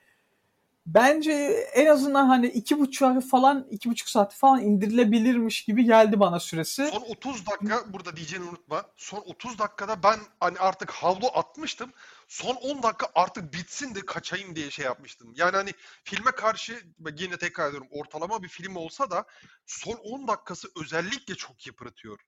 bence 0.86 1.32
en 1.74 1.86
azından 1.86 2.26
hani 2.26 2.46
iki 2.46 2.78
buçuk 2.78 3.30
falan 3.30 3.66
iki 3.70 3.90
buçuk 3.90 4.08
saat 4.08 4.34
falan 4.34 4.62
indirilebilirmiş 4.62 5.64
gibi 5.64 5.84
geldi 5.84 6.20
bana 6.20 6.40
süresi. 6.40 6.86
Son 6.86 7.00
30 7.00 7.46
dakika 7.46 7.92
burada 7.92 8.16
diyeceğini 8.16 8.48
unutma. 8.48 8.84
Son 8.96 9.18
30 9.18 9.58
dakikada 9.58 10.02
ben 10.02 10.18
hani 10.40 10.58
artık 10.58 10.90
havlu 10.90 11.26
atmıştım. 11.26 11.92
Son 12.28 12.54
10 12.54 12.82
dakika 12.82 13.06
artık 13.14 13.52
bitsin 13.52 13.94
de 13.94 14.00
kaçayım 14.00 14.56
diye 14.56 14.70
şey 14.70 14.84
yapmıştım. 14.84 15.32
Yani 15.36 15.56
hani 15.56 15.70
filme 16.04 16.30
karşı 16.30 16.82
yine 17.18 17.36
tekrar 17.36 17.68
ediyorum 17.68 17.88
ortalama 17.90 18.42
bir 18.42 18.48
film 18.48 18.76
olsa 18.76 19.10
da 19.10 19.24
son 19.66 19.94
10 19.94 20.28
dakikası 20.28 20.68
özellikle 20.82 21.34
çok 21.34 21.66
yıpratıyor. 21.66 22.18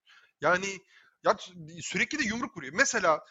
Yani 0.40 0.66
ya 1.26 1.36
sürekli 1.82 2.18
de 2.18 2.22
yumruk 2.22 2.56
vuruyor. 2.56 2.72
Mesela 2.76 3.24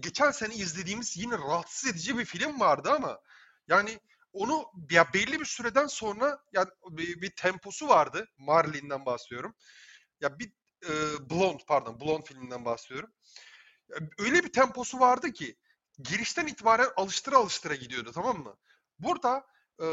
geçen 0.00 0.30
sene 0.30 0.54
izlediğimiz 0.54 1.16
yine 1.16 1.38
rahatsız 1.38 1.90
edici 1.90 2.18
bir 2.18 2.24
film 2.24 2.60
vardı 2.60 2.90
ama 2.90 3.20
yani 3.68 4.00
onu 4.32 4.64
ya 4.90 5.12
belli 5.14 5.40
bir 5.40 5.44
süreden 5.44 5.86
sonra 5.86 6.38
yani 6.52 6.68
bir, 6.90 7.22
bir 7.22 7.30
temposu 7.30 7.88
vardı. 7.88 8.28
Marlin'den 8.38 9.06
bahsediyorum. 9.06 9.54
Ya 10.20 10.38
bir 10.38 10.52
e, 10.84 10.90
Blonde 11.30 11.62
pardon 11.66 12.00
Blonde 12.00 12.24
filminden 12.24 12.64
bahsediyorum. 12.64 13.10
Öyle 14.18 14.44
bir 14.44 14.52
temposu 14.52 15.00
vardı 15.00 15.32
ki 15.32 15.56
girişten 15.98 16.46
itibaren 16.46 16.88
alıştıra 16.96 17.36
alıştıra 17.36 17.74
gidiyordu 17.74 18.12
tamam 18.14 18.38
mı? 18.38 18.56
Burada 18.98 19.46
e, 19.82 19.86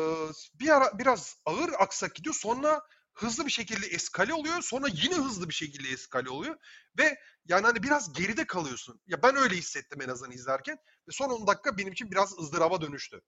bir 0.54 0.70
ara 0.70 1.00
biraz 1.00 1.38
ağır 1.46 1.70
aksak 1.80 2.16
gidiyor 2.16 2.36
sonra 2.36 2.82
hızlı 3.18 3.46
bir 3.46 3.52
şekilde 3.52 3.88
eskale 3.88 4.34
oluyor 4.34 4.62
sonra 4.62 4.88
yine 4.94 5.16
hızlı 5.16 5.50
bir 5.50 5.54
şekilde 5.54 5.90
eskale 5.90 6.30
oluyor 6.30 6.56
ve 7.00 7.18
yani 7.48 7.66
hani 7.66 7.84
biraz 7.84 8.14
geride 8.14 8.48
kalıyorsun. 8.48 9.00
Ya 9.08 9.24
ben 9.24 9.36
öyle 9.36 9.56
hissettim 9.56 10.02
en 10.02 10.10
azından 10.10 10.32
izlerken 10.32 10.78
ve 11.08 11.12
son 11.12 11.30
10 11.30 11.48
dakika 11.48 11.78
benim 11.78 11.94
için 11.94 12.12
biraz 12.12 12.40
ızdıraba 12.40 12.82
dönüştü. 12.82 13.22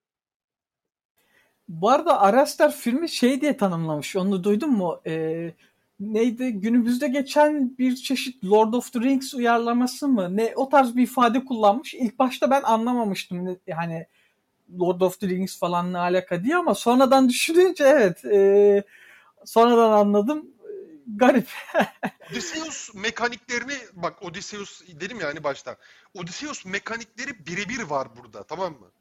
Bu 1.67 1.89
arada 1.89 2.21
Arastar 2.21 2.75
filmi 2.75 3.09
şey 3.09 3.41
diye 3.41 3.57
tanımlamış. 3.57 4.15
Onu 4.15 4.43
duydun 4.43 4.71
mu? 4.71 5.01
Ee, 5.07 5.53
neydi 5.99 6.51
günümüzde 6.51 7.07
geçen 7.07 7.77
bir 7.77 7.95
çeşit 7.95 8.45
Lord 8.45 8.73
of 8.73 8.93
the 8.93 8.99
Rings 8.99 9.33
uyarlaması 9.33 10.07
mı 10.07 10.37
ne 10.37 10.53
o 10.55 10.69
tarz 10.69 10.95
bir 10.95 11.03
ifade 11.03 11.45
kullanmış. 11.45 11.93
İlk 11.93 12.19
başta 12.19 12.49
ben 12.51 12.61
anlamamıştım 12.61 13.59
yani 13.67 14.07
Lord 14.79 15.01
of 15.01 15.19
the 15.19 15.27
Rings 15.27 15.59
falan 15.59 15.93
ne 15.93 15.97
alaka 15.97 16.43
diye 16.43 16.55
ama 16.55 16.75
sonradan 16.75 17.29
düşününce 17.29 17.83
evet 17.83 18.25
e, 18.25 18.83
sonradan 19.45 19.91
anladım 19.91 20.47
garip. 21.15 21.49
Odysseus 22.31 22.93
mekaniklerini 22.93 23.77
bak 23.93 24.23
Odysseus 24.23 24.81
dedim 24.87 25.19
ya 25.19 25.27
hani 25.27 25.43
başta. 25.43 25.77
Odysseus 26.13 26.65
mekanikleri 26.65 27.45
birebir 27.45 27.81
var 27.81 28.15
burada 28.15 28.43
tamam 28.43 28.73
mı? 28.79 28.91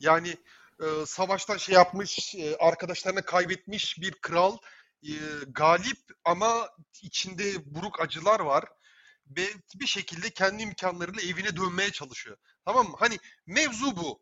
Yani 0.00 0.36
e, 0.80 1.06
savaştan 1.06 1.56
şey 1.56 1.74
yapmış, 1.74 2.34
e, 2.34 2.56
arkadaşlarını 2.56 3.22
kaybetmiş 3.22 4.00
bir 4.00 4.12
kral 4.12 4.56
e, 5.02 5.12
galip 5.48 5.98
ama 6.24 6.68
içinde 7.02 7.74
buruk 7.74 8.00
acılar 8.00 8.40
var 8.40 8.64
ve 9.26 9.46
bir 9.74 9.86
şekilde 9.86 10.30
kendi 10.30 10.62
imkanlarıyla 10.62 11.22
evine 11.22 11.56
dönmeye 11.56 11.90
çalışıyor. 11.90 12.36
Tamam 12.64 12.88
mı? 12.88 12.96
Hani 12.98 13.18
mevzu 13.46 13.96
bu. 13.96 14.20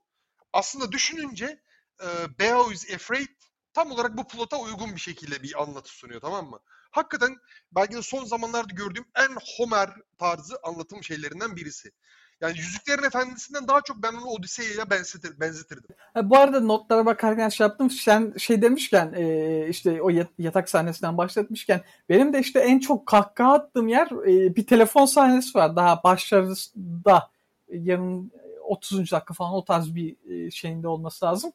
Aslında 0.52 0.92
düşününce 0.92 1.62
e, 2.02 2.38
Beowulf 2.38 2.94
Afraid 2.94 3.28
tam 3.74 3.90
olarak 3.90 4.16
bu 4.16 4.28
plota 4.28 4.56
uygun 4.56 4.94
bir 4.94 5.00
şekilde 5.00 5.42
bir 5.42 5.62
anlatı 5.62 5.90
sunuyor 5.90 6.20
tamam 6.20 6.50
mı? 6.50 6.58
Hakikaten 6.90 7.36
belki 7.72 7.96
de 7.96 8.02
son 8.02 8.24
zamanlarda 8.24 8.74
gördüğüm 8.74 9.04
en 9.14 9.36
Homer 9.56 9.90
tarzı 10.18 10.58
anlatım 10.62 11.04
şeylerinden 11.04 11.56
birisi. 11.56 11.92
Yani 12.40 12.58
Yüzüklerin 12.58 13.02
Efendisi'nden 13.02 13.68
daha 13.68 13.80
çok 13.80 14.02
ben 14.02 14.12
onu 14.12 14.26
Odise'ye 14.26 14.90
benzetir, 14.90 15.40
benzetirdim. 15.40 15.96
Ha, 16.14 16.30
bu 16.30 16.38
arada 16.38 16.60
notlara 16.60 17.06
bakarken 17.06 17.48
şey 17.48 17.66
yaptım. 17.66 17.90
Sen 17.90 18.34
şey 18.38 18.62
demişken 18.62 19.12
e, 19.16 19.66
işte 19.68 20.02
o 20.02 20.10
yatak 20.38 20.70
sahnesinden 20.70 21.18
bahsetmişken 21.18 21.80
benim 22.08 22.32
de 22.32 22.40
işte 22.40 22.60
en 22.60 22.78
çok 22.78 23.06
kahkaha 23.06 23.52
attığım 23.52 23.88
yer 23.88 24.06
e, 24.06 24.56
bir 24.56 24.66
telefon 24.66 25.06
sahnesi 25.06 25.58
var. 25.58 25.76
Daha 25.76 26.02
başlarında 26.02 27.30
yarın 27.68 28.32
30. 28.62 29.12
dakika 29.12 29.34
falan 29.34 29.52
o 29.52 29.64
tarz 29.64 29.94
bir 29.94 30.16
şeyinde 30.50 30.88
olması 30.88 31.24
lazım. 31.24 31.52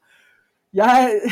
Yani 0.72 1.22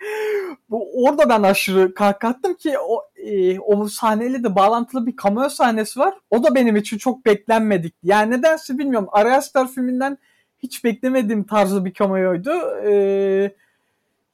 bu 0.70 1.04
orada 1.04 1.28
ben 1.28 1.42
aşırı 1.42 1.94
kalkattım 1.94 2.54
ki 2.54 2.78
o 2.78 3.02
e, 3.16 3.58
o 3.60 3.88
sahneyle 3.88 4.44
de 4.44 4.54
bağlantılı 4.54 5.06
bir 5.06 5.14
cameo 5.22 5.48
sahnesi 5.48 6.00
var. 6.00 6.14
O 6.30 6.44
da 6.44 6.54
benim 6.54 6.76
için 6.76 6.98
çok 6.98 7.26
beklenmedik. 7.26 7.94
Yani 8.02 8.30
nedense 8.30 8.78
bilmiyorum. 8.78 9.08
Arya 9.12 9.42
Star 9.42 9.68
filminden 9.68 10.18
hiç 10.58 10.84
beklemediğim 10.84 11.44
tarzı 11.44 11.84
bir 11.84 11.94
cameo'ydu. 11.94 12.52
E, 12.86 13.54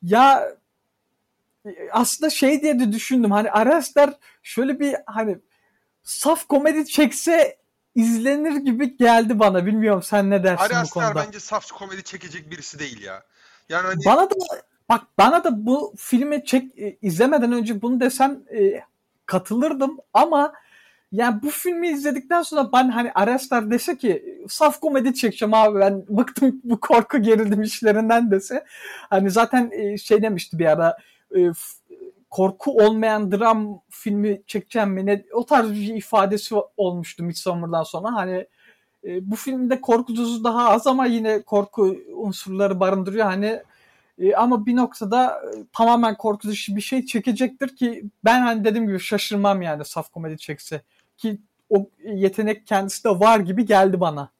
ya 0.03 0.57
aslında 1.93 2.31
şey 2.31 2.63
diye 2.63 2.81
de 2.81 2.93
düşündüm. 2.93 3.31
Hani 3.31 3.51
Arya 3.51 3.83
Star 3.83 4.15
şöyle 4.43 4.81
bir 4.81 4.97
hani 5.07 5.39
saf 6.03 6.49
komedi 6.49 6.87
çekse 6.87 7.57
izlenir 7.95 8.57
gibi 8.57 8.97
geldi 8.97 9.39
bana. 9.39 9.67
Bilmiyorum 9.67 10.03
sen 10.03 10.31
ne 10.31 10.45
dersin 10.45 10.65
Arya 10.65 10.85
bu 10.85 10.91
konuda. 10.91 11.11
Star 11.11 11.27
bence 11.27 11.41
saf 11.41 11.71
komedi 11.73 12.05
çekecek 12.05 12.51
birisi 12.51 12.79
değil 12.79 13.03
ya. 13.03 13.23
Yani 13.71 13.87
hani... 13.87 14.05
Bana 14.07 14.31
da 14.31 14.35
bak 14.89 15.03
bana 15.19 15.45
da 15.45 15.67
bu 15.67 15.95
filmi 15.97 16.45
çek 16.45 16.79
e, 16.79 16.97
izlemeden 17.03 17.53
önce 17.53 17.83
bunu 17.83 18.01
desem 18.01 18.43
e, 18.59 18.81
katılırdım 19.27 19.99
ama 20.15 20.53
yani 21.13 21.43
bu 21.43 21.51
filmi 21.51 21.89
izledikten 21.89 22.43
sonra 22.43 22.73
ben 22.73 22.89
hani 22.89 23.13
Arestar 23.13 23.71
dese 23.71 23.97
ki 23.97 24.39
saf 24.49 24.81
komedi 24.81 25.15
çekeceğim 25.15 25.55
abi 25.55 25.81
ben 25.81 26.05
bıktım 26.09 26.61
bu 26.65 26.81
korku 26.81 27.19
gerilim 27.19 27.63
işlerinden 27.63 28.31
dese 28.31 28.65
hani 29.11 29.31
zaten 29.31 29.71
e, 29.73 29.99
şey 29.99 30.23
demişti 30.23 30.59
bir 30.59 30.67
ara 30.67 30.97
e, 31.37 31.51
korku 32.31 32.77
olmayan 32.77 33.33
dram 33.33 33.83
filmi 33.91 34.43
çekeceğim 34.47 34.91
mi 34.91 35.07
ne 35.07 35.25
o 35.33 35.47
tarz 35.47 35.73
bir 35.73 35.95
ifadesi 35.95 36.55
olmuştu 36.77 37.25
Midsommar'dan 37.25 37.83
sonra. 37.83 38.15
Hani 38.15 38.47
e, 39.05 39.31
bu 39.31 39.37
filmde 39.37 39.81
korku 39.81 40.17
dozu 40.17 40.45
daha 40.45 40.71
az 40.71 40.87
ama 40.87 41.07
yine 41.07 41.43
korku 41.43 41.97
unsurları 42.15 42.81
barındırıyor 42.81 43.27
hani 43.27 43.63
e, 44.19 44.35
ama 44.35 44.67
bir 44.67 44.77
noktada 44.77 45.43
e, 45.45 45.65
tamamen 45.73 46.17
korku 46.17 46.49
dışı 46.49 46.77
bir 46.77 46.81
şey 46.81 47.07
çekecektir 47.07 47.77
ki 47.77 48.05
ben 48.25 48.41
hani 48.41 48.65
dediğim 48.65 48.87
gibi 48.87 49.01
şaşırmam 49.01 49.63
yani 49.63 49.85
saf 49.85 50.13
komedi 50.13 50.39
çekse. 50.39 50.83
Ki 51.17 51.41
o 51.71 51.91
yetenek 52.05 52.67
kendisi 52.67 53.05
de 53.05 53.11
var 53.11 53.41
gibi 53.41 53.67
geldi 53.67 54.01
bana. 54.01 54.31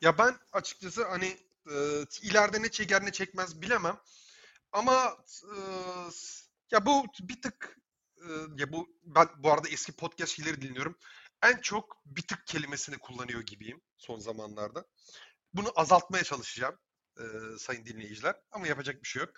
Ya 0.00 0.18
ben 0.18 0.34
açıkçası 0.52 1.04
hani 1.08 1.36
e, 1.66 1.74
ileride 2.22 2.62
ne 2.62 2.68
çeker 2.68 3.04
ne 3.04 3.12
çekmez 3.12 3.62
bilemem. 3.62 3.96
Ama 4.72 5.16
e, 5.42 5.56
ya 6.70 6.86
bu 6.86 7.04
bir 7.20 7.42
tık 7.42 7.78
e, 8.16 8.28
ya 8.56 8.72
bu 8.72 8.88
ben 9.04 9.28
bu 9.38 9.52
arada 9.52 9.68
eski 9.68 9.92
podcast 9.92 10.32
şeyleri 10.36 10.62
dinliyorum. 10.62 10.96
En 11.42 11.60
çok 11.60 12.02
bir 12.06 12.22
tık 12.22 12.46
kelimesini 12.46 12.98
kullanıyor 12.98 13.40
gibiyim 13.40 13.80
son 13.96 14.18
zamanlarda. 14.18 14.84
Bunu 15.52 15.72
azaltmaya 15.76 16.24
çalışacağım 16.24 16.78
e, 17.18 17.22
sayın 17.58 17.86
dinleyiciler. 17.86 18.36
Ama 18.50 18.66
yapacak 18.66 19.02
bir 19.02 19.08
şey 19.08 19.20
yok. 19.20 19.32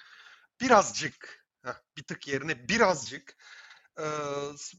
Birazcık, 0.60 1.46
heh, 1.64 1.74
bir 1.96 2.02
tık 2.02 2.28
yerine 2.28 2.68
birazcık 2.68 3.36
e, 3.98 4.04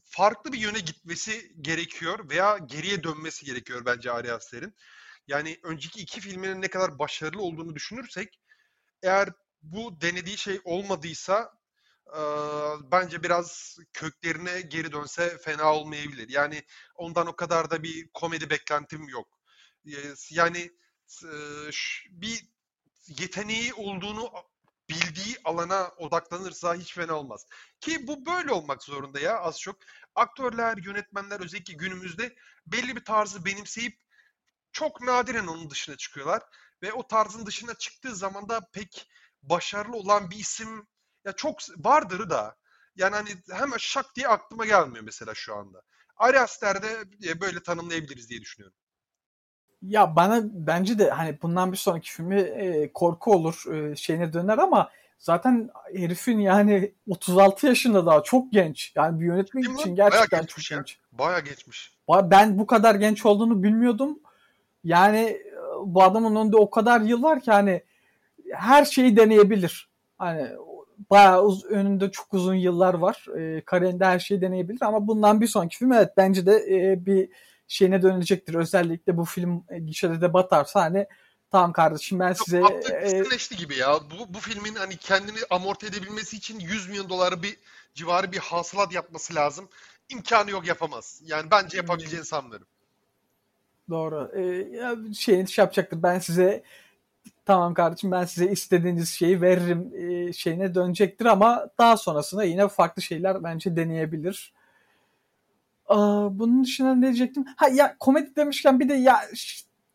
farklı 0.04 0.52
bir 0.52 0.58
yöne 0.58 0.78
gitmesi 0.78 1.52
gerekiyor 1.60 2.30
veya 2.30 2.58
geriye 2.58 3.04
dönmesi 3.04 3.46
gerekiyor 3.46 3.86
bence 3.86 4.12
Ari 4.12 4.32
Aster'in. 4.32 4.74
Yani 5.26 5.60
önceki 5.62 6.00
iki 6.00 6.20
filminin 6.20 6.62
ne 6.62 6.68
kadar 6.68 6.98
başarılı 6.98 7.42
olduğunu 7.42 7.74
düşünürsek 7.74 8.40
eğer 9.02 9.28
bu 9.62 10.00
denediği 10.00 10.38
şey 10.38 10.60
olmadıysa 10.64 11.52
bence 12.92 13.22
biraz 13.22 13.78
köklerine 13.92 14.60
geri 14.60 14.92
dönse 14.92 15.38
fena 15.38 15.74
olmayabilir. 15.74 16.28
Yani 16.28 16.64
ondan 16.94 17.26
o 17.26 17.36
kadar 17.36 17.70
da 17.70 17.82
bir 17.82 18.08
komedi 18.14 18.50
beklentim 18.50 19.08
yok. 19.08 19.28
Yani 20.30 20.70
bir 22.10 22.48
yeteneği 23.06 23.74
olduğunu 23.74 24.32
bildiği 24.88 25.36
alana 25.44 25.88
odaklanırsa 25.88 26.74
hiç 26.74 26.94
fena 26.94 27.14
olmaz. 27.14 27.46
Ki 27.80 28.06
bu 28.06 28.26
böyle 28.26 28.52
olmak 28.52 28.82
zorunda 28.82 29.20
ya 29.20 29.38
az 29.40 29.60
çok. 29.60 29.76
Aktörler, 30.14 30.76
yönetmenler 30.76 31.40
özellikle 31.40 31.74
günümüzde 31.74 32.34
belli 32.66 32.96
bir 32.96 33.04
tarzı 33.04 33.44
benimseyip 33.44 34.00
çok 34.72 35.00
nadiren 35.00 35.46
onun 35.46 35.70
dışına 35.70 35.96
çıkıyorlar. 35.96 36.42
Ve 36.82 36.92
o 36.92 37.06
tarzın 37.06 37.46
dışına 37.46 37.74
çıktığı 37.74 38.16
zaman 38.16 38.48
da 38.48 38.68
pek 38.72 39.08
başarılı 39.42 39.96
olan 39.96 40.30
bir 40.30 40.36
isim 40.36 40.86
ya 41.26 41.32
çok 41.32 41.58
vardır 41.78 42.30
da 42.30 42.56
yani 42.96 43.14
hani 43.14 43.28
hemen 43.50 43.76
şak 43.78 44.16
diye 44.16 44.28
aklıma 44.28 44.66
gelmiyor 44.66 45.04
mesela 45.04 45.34
şu 45.34 45.56
anda. 45.56 45.82
Ari 46.16 46.40
Aster'de 46.40 46.88
e, 47.28 47.40
böyle 47.40 47.62
tanımlayabiliriz 47.62 48.30
diye 48.30 48.40
düşünüyorum. 48.40 48.76
Ya 49.82 50.16
bana 50.16 50.42
bence 50.52 50.98
de 50.98 51.10
hani 51.10 51.38
bundan 51.42 51.72
bir 51.72 51.76
sonraki 51.76 52.12
filmi 52.12 52.40
e, 52.40 52.92
korku 52.92 53.32
olur 53.32 53.74
e, 53.74 53.96
şeyine 53.96 54.32
döner 54.32 54.58
ama 54.58 54.90
zaten 55.18 55.70
herifin 55.94 56.38
yani 56.38 56.94
36 57.08 57.66
yaşında 57.66 58.06
daha 58.06 58.22
çok 58.22 58.52
genç. 58.52 58.92
Yani 58.94 59.20
bir 59.20 59.26
yönetmen 59.26 59.64
Değil 59.64 59.74
için 59.74 59.90
mi? 59.90 59.96
gerçekten 59.96 60.44
çok 60.44 60.70
ya. 60.70 60.76
genç. 60.78 60.98
Bayağı 61.12 61.40
geçmiş. 61.40 61.96
Ben 62.08 62.58
bu 62.58 62.66
kadar 62.66 62.94
genç 62.94 63.26
olduğunu 63.26 63.62
bilmiyordum. 63.62 64.18
Yani 64.84 65.18
e, 65.18 65.54
bu 65.84 66.02
adamın 66.02 66.36
önünde 66.36 66.56
o 66.56 66.70
kadar 66.70 67.00
yıl 67.00 67.22
var 67.22 67.40
ki 67.40 67.50
hani 67.50 67.82
her 68.52 68.84
şeyi 68.84 69.16
deneyebilir. 69.16 69.90
Hani 70.18 70.50
bayağı 71.10 71.42
uz, 71.42 71.64
önünde 71.64 72.10
çok 72.10 72.34
uzun 72.34 72.54
yıllar 72.54 72.94
var. 72.94 73.26
E, 73.38 73.60
kariyerinde 73.60 74.04
her 74.04 74.18
şeyi 74.18 74.40
deneyebilir 74.40 74.82
ama 74.82 75.06
bundan 75.06 75.40
bir 75.40 75.46
sonraki 75.46 75.76
film 75.76 75.92
evet 75.92 76.12
bence 76.16 76.46
de 76.46 76.66
e, 76.70 77.06
bir 77.06 77.28
şeyine 77.68 78.02
dönecektir. 78.02 78.54
Özellikle 78.54 79.16
bu 79.16 79.24
film 79.24 79.64
e, 79.68 79.78
gişede 79.78 80.20
de 80.20 80.32
batarsa 80.32 80.80
hani 80.80 81.06
tamam 81.50 81.72
kardeşim 81.72 82.20
ben 82.20 82.32
size... 82.32 82.60
Çok 82.60 82.90
e, 82.90 83.56
gibi 83.56 83.76
ya. 83.76 83.98
Bu, 84.10 84.34
bu 84.34 84.38
filmin 84.38 84.74
hani 84.74 84.96
kendini 84.96 85.38
amorti 85.50 85.86
edebilmesi 85.86 86.36
için 86.36 86.60
100 86.60 86.88
milyon 86.88 87.08
doları 87.08 87.42
bir 87.42 87.56
civarı 87.94 88.32
bir 88.32 88.38
hasılat 88.38 88.92
yapması 88.92 89.34
lazım. 89.34 89.68
İmkanı 90.08 90.50
yok 90.50 90.66
yapamaz. 90.66 91.20
Yani 91.24 91.50
bence 91.50 91.76
yapabileceğini 91.76 92.18
hmm. 92.18 92.24
sanmıyorum. 92.24 92.66
Doğru. 93.90 94.30
Ee, 94.34 94.40
ya 94.76 94.96
şeyini 95.14 95.48
şey 95.48 95.62
yapacaktır. 95.62 96.02
Ben 96.02 96.18
size 96.18 96.62
tamam 97.44 97.74
kardeşim 97.74 98.10
ben 98.10 98.24
size 98.24 98.50
istediğiniz 98.50 99.08
şeyi 99.08 99.40
veririm 99.40 99.92
e, 99.94 100.32
şeyine 100.32 100.74
dönecektir 100.74 101.26
ama 101.26 101.68
daha 101.78 101.96
sonrasında 101.96 102.44
yine 102.44 102.68
farklı 102.68 103.02
şeyler 103.02 103.44
bence 103.44 103.76
deneyebilir. 103.76 104.52
Bunun 106.30 106.64
dışında 106.64 106.94
ne 106.94 107.02
diyecektim? 107.02 107.44
Ha 107.56 107.68
ya 107.68 107.96
komedi 107.98 108.36
demişken 108.36 108.80
bir 108.80 108.88
de 108.88 108.94
ya 108.94 109.20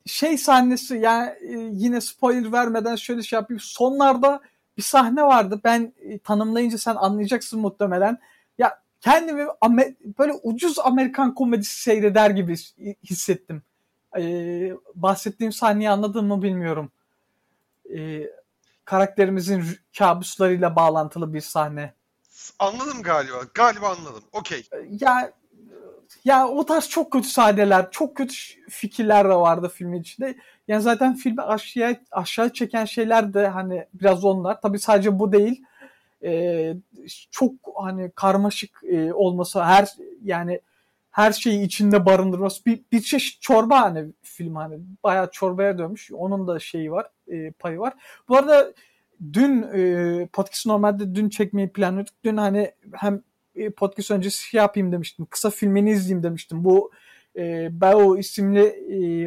şey 0.06 0.38
sahnesi 0.38 0.98
yani 0.98 1.30
e, 1.30 1.70
yine 1.72 2.02
spoiler 2.02 2.52
vermeden 2.52 2.96
şöyle 2.96 3.24
şey 3.24 3.38
yapayım. 3.38 3.60
Sonlarda 3.60 4.42
bir 4.78 4.82
sahne 4.82 5.24
vardı. 5.24 5.62
Ben 5.64 5.94
e, 6.02 6.20
tanımlayınca 6.20 6.78
sen 6.78 6.96
anlayacaksın 6.96 7.60
muhtemelen. 7.60 8.18
Ya 8.58 8.82
kendimi 9.02 9.48
böyle 10.20 10.34
ucuz 10.44 10.80
Amerikan 10.80 11.36
komedisi 11.36 11.82
seyreder 11.82 12.30
gibi 12.30 12.56
hissettim. 13.04 13.64
Ee, 14.18 14.72
bahsettiğim 14.96 15.52
sahneyi 15.52 15.90
anladın 15.90 16.26
mı 16.26 16.42
bilmiyorum. 16.42 16.92
Ee, 17.98 18.30
karakterimizin 18.86 19.64
kabuslarıyla 19.98 20.76
bağlantılı 20.76 21.34
bir 21.34 21.42
sahne. 21.42 21.94
Anladım 22.60 23.02
galiba. 23.04 23.38
Galiba 23.54 23.90
anladım. 23.90 24.24
Okey. 24.32 24.70
Ya 24.90 25.32
ya 26.26 26.48
o 26.48 26.66
tarz 26.66 26.90
çok 26.90 27.12
kötü 27.12 27.28
sahneler, 27.28 27.92
çok 27.92 28.18
kötü 28.18 28.36
fikirler 28.70 29.26
de 29.26 29.36
vardı 29.36 29.72
filmin 29.74 30.02
içinde. 30.02 30.36
Yani 30.68 30.82
zaten 30.82 31.16
filmi 31.16 31.42
aşağı 31.42 31.96
aşağı 32.12 32.54
çeken 32.54 32.86
şeyler 32.86 33.34
de 33.34 33.48
hani 33.48 33.88
biraz 33.94 34.26
onlar. 34.26 34.62
Tabii 34.62 34.80
sadece 34.80 35.20
bu 35.20 35.32
değil. 35.32 35.64
Ee, 36.24 36.74
çok 37.32 37.52
hani 37.76 38.12
karmaşık 38.16 38.84
e, 38.84 39.14
olması 39.14 39.64
her 39.64 39.88
yani 40.24 40.62
her 41.12 41.32
şeyi 41.32 41.66
içinde 41.66 42.06
barındırması 42.06 42.66
bir, 42.66 42.82
bir 42.92 43.02
çeşit 43.02 43.42
çorba 43.42 43.82
hani 43.82 44.06
film 44.22 44.56
hani 44.56 44.80
bayağı 45.04 45.32
çorbaya 45.32 45.78
dönmüş. 45.78 46.12
Onun 46.12 46.48
da 46.48 46.60
şeyi 46.60 46.92
var, 46.92 47.08
e, 47.28 47.52
payı 47.52 47.80
var. 47.80 47.94
Bu 48.30 48.38
arada 48.38 48.74
dün 49.34 49.64
e, 49.64 50.28
podcast 50.34 50.66
normalde 50.66 51.16
dün 51.16 51.30
çekmeyi 51.30 51.70
planlıyorduk. 51.70 52.14
Dün 52.24 52.38
hani 52.38 52.72
hem 52.94 53.22
e, 53.56 53.70
podcast 53.70 54.12
öncesi 54.12 54.50
şey 54.50 54.58
yapayım 54.58 54.92
demiştim. 54.92 55.28
Kısa 55.30 55.50
filmini 55.50 55.92
izleyeyim 55.92 56.24
demiştim. 56.24 56.64
Bu 56.64 56.92
e, 57.38 57.70
Bao 57.82 58.18
isimli 58.18 58.66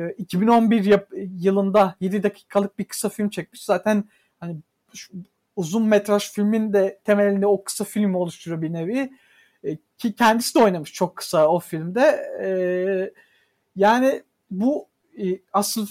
e, 0.09 0.15
2011 0.19 0.85
yap, 0.85 1.09
yılında 1.39 1.95
7 2.01 2.23
dakikalık 2.23 2.79
bir 2.79 2.85
kısa 2.85 3.09
film 3.09 3.31
çekmiş. 3.31 3.65
Zaten 3.65 4.05
hani 4.41 4.57
şu, 4.95 5.13
uzun 5.57 5.87
metraj 5.87 6.33
filmin 6.33 6.73
de 6.73 7.01
temelinde 7.05 7.47
o 7.47 7.65
kısa 7.65 7.85
film 7.85 8.15
oluşturuyor 8.15 8.63
bir 8.63 8.73
nevi. 8.73 9.11
E, 9.65 9.79
ki 9.99 10.15
kendisi 10.15 10.55
de 10.55 10.59
oynamış 10.59 10.93
çok 10.93 11.17
kısa 11.17 11.49
o 11.49 11.59
filmde. 11.59 12.01
E, 12.43 12.49
yani 13.77 14.23
bu 14.51 14.89
e, 15.19 15.39
asıl 15.53 15.87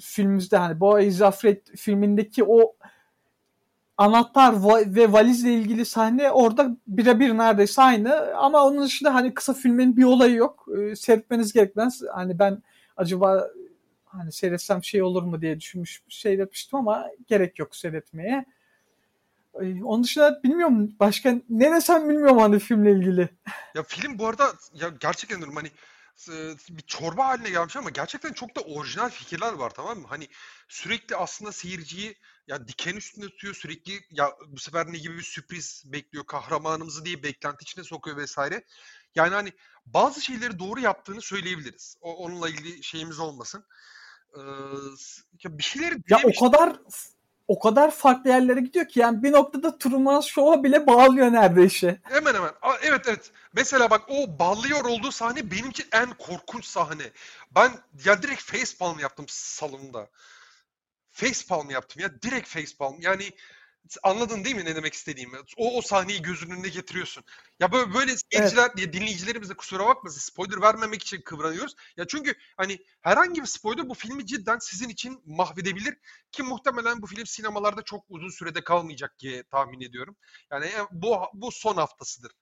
filmimizde 0.00 0.56
hani 0.56 0.80
Boğa 0.80 1.00
is 1.00 1.22
filmindeki 1.76 2.44
o 2.44 2.74
anahtar 3.96 4.54
ve 4.94 5.12
valizle 5.12 5.54
ilgili 5.54 5.84
sahne 5.84 6.30
orada 6.30 6.76
birebir 6.86 7.38
neredeyse 7.38 7.82
aynı 7.82 8.36
ama 8.36 8.66
onun 8.66 8.82
dışında 8.82 9.14
hani 9.14 9.34
kısa 9.34 9.54
filmin 9.54 9.96
bir 9.96 10.04
olayı 10.04 10.34
yok. 10.34 10.66
E, 10.78 10.96
seyretmeniz 10.96 11.52
gerekmez. 11.52 12.02
Hani 12.12 12.38
ben 12.38 12.62
acaba 12.96 13.48
hani 14.04 14.32
seyretsem 14.32 14.84
şey 14.84 15.02
olur 15.02 15.22
mu 15.22 15.40
diye 15.40 15.60
düşünmüş 15.60 16.02
seyretmiştim 16.08 16.78
ama 16.78 17.06
gerek 17.26 17.58
yok 17.58 17.76
seyretmeye. 17.76 18.44
E, 19.60 19.84
onun 19.84 20.04
dışında 20.04 20.42
bilmiyorum 20.42 20.90
başka 21.00 21.34
ne 21.48 21.72
desem 21.72 22.08
bilmiyorum 22.08 22.38
hani 22.38 22.58
filmle 22.58 22.92
ilgili. 22.92 23.28
Ya 23.74 23.82
film 23.82 24.18
bu 24.18 24.26
arada 24.26 24.52
ya 24.74 24.88
gerçekten 24.88 25.38
diyorum 25.38 25.56
hani 25.56 25.70
bir 26.70 26.82
çorba 26.86 27.26
haline 27.26 27.50
gelmiş 27.50 27.76
ama 27.76 27.90
gerçekten 27.90 28.32
çok 28.32 28.56
da 28.56 28.60
orijinal 28.60 29.10
fikirler 29.10 29.52
var 29.52 29.70
tamam 29.70 29.98
mı? 29.98 30.06
Hani 30.08 30.28
sürekli 30.68 31.16
aslında 31.16 31.52
seyirciyi 31.52 32.16
ya 32.46 32.68
diken 32.68 32.96
üstünde 32.96 33.26
tutuyor 33.26 33.54
sürekli 33.54 34.00
ya 34.10 34.32
bu 34.46 34.58
sefer 34.58 34.92
ne 34.92 34.98
gibi 34.98 35.16
bir 35.16 35.22
sürpriz 35.22 35.82
bekliyor 35.86 36.26
kahramanımızı 36.26 37.04
diye 37.04 37.22
beklenti 37.22 37.62
içine 37.62 37.84
sokuyor 37.84 38.16
vesaire. 38.16 38.64
Yani 39.14 39.34
hani 39.34 39.52
bazı 39.86 40.20
şeyleri 40.20 40.58
doğru 40.58 40.80
yaptığını 40.80 41.22
söyleyebiliriz. 41.22 41.96
O, 42.00 42.16
onunla 42.16 42.48
ilgili 42.48 42.82
şeyimiz 42.82 43.18
olmasın. 43.18 43.64
Ee, 44.36 44.40
ya 45.44 45.58
bir 45.58 45.62
şeyleri 45.62 45.94
ya 46.08 46.18
o 46.24 46.44
kadar 46.44 46.80
o 47.50 47.58
kadar 47.58 47.90
farklı 47.90 48.30
yerlere 48.30 48.60
gidiyor 48.60 48.88
ki 48.88 49.00
yani 49.00 49.22
bir 49.22 49.32
noktada 49.32 49.78
Truman 49.78 50.20
Show'a 50.20 50.64
bile 50.64 50.86
bağlıyor 50.86 51.32
neredeyse. 51.32 52.00
Hemen 52.02 52.34
hemen. 52.34 52.50
Aa, 52.62 52.74
evet 52.82 53.00
evet. 53.08 53.30
Mesela 53.52 53.90
bak 53.90 54.02
o 54.08 54.38
bağlıyor 54.38 54.84
olduğu 54.84 55.12
sahne 55.12 55.50
benim 55.50 55.70
için 55.70 55.86
en 55.92 56.10
korkunç 56.10 56.64
sahne. 56.64 57.02
Ben 57.54 57.70
ya 58.04 58.22
direkt 58.22 58.42
facepalm 58.42 58.98
yaptım 58.98 59.24
salonda. 59.28 60.08
Facepalm 61.12 61.70
yaptım 61.70 62.02
ya 62.02 62.22
direkt 62.22 62.48
facepalm. 62.48 63.00
Yani 63.00 63.30
Anladın 64.02 64.44
değil 64.44 64.56
mi 64.56 64.64
ne 64.64 64.76
demek 64.76 64.94
istediğimi? 64.94 65.38
O, 65.56 65.78
o 65.78 65.82
sahneyi 65.82 66.22
gözünün 66.22 66.54
önüne 66.54 66.68
getiriyorsun. 66.68 67.24
Ya 67.60 67.72
böyle, 67.72 67.94
böyle 67.94 68.16
seyirciler 68.16 68.66
evet. 68.66 68.76
diye 68.76 68.92
dinleyicilerimiz 68.92 69.50
de 69.50 69.54
kusura 69.54 69.86
bakmasın 69.86 70.20
spoiler 70.20 70.62
vermemek 70.62 71.02
için 71.02 71.20
kıvranıyoruz. 71.20 71.74
Ya 71.96 72.06
çünkü 72.06 72.34
hani 72.56 72.78
herhangi 73.02 73.40
bir 73.40 73.46
spoiler 73.46 73.88
bu 73.88 73.94
filmi 73.94 74.26
cidden 74.26 74.58
sizin 74.58 74.88
için 74.88 75.22
mahvedebilir. 75.26 75.96
Ki 76.32 76.42
muhtemelen 76.42 77.02
bu 77.02 77.06
film 77.06 77.26
sinemalarda 77.26 77.82
çok 77.82 78.04
uzun 78.08 78.30
sürede 78.30 78.64
kalmayacak 78.64 79.18
diye 79.18 79.42
tahmin 79.42 79.80
ediyorum. 79.80 80.16
Yani 80.50 80.70
bu, 80.90 81.16
bu 81.34 81.52
son 81.52 81.76
haftasıdır 81.76 82.32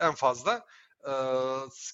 en 0.00 0.14
fazla. 0.14 0.66
Ee, 1.08 1.12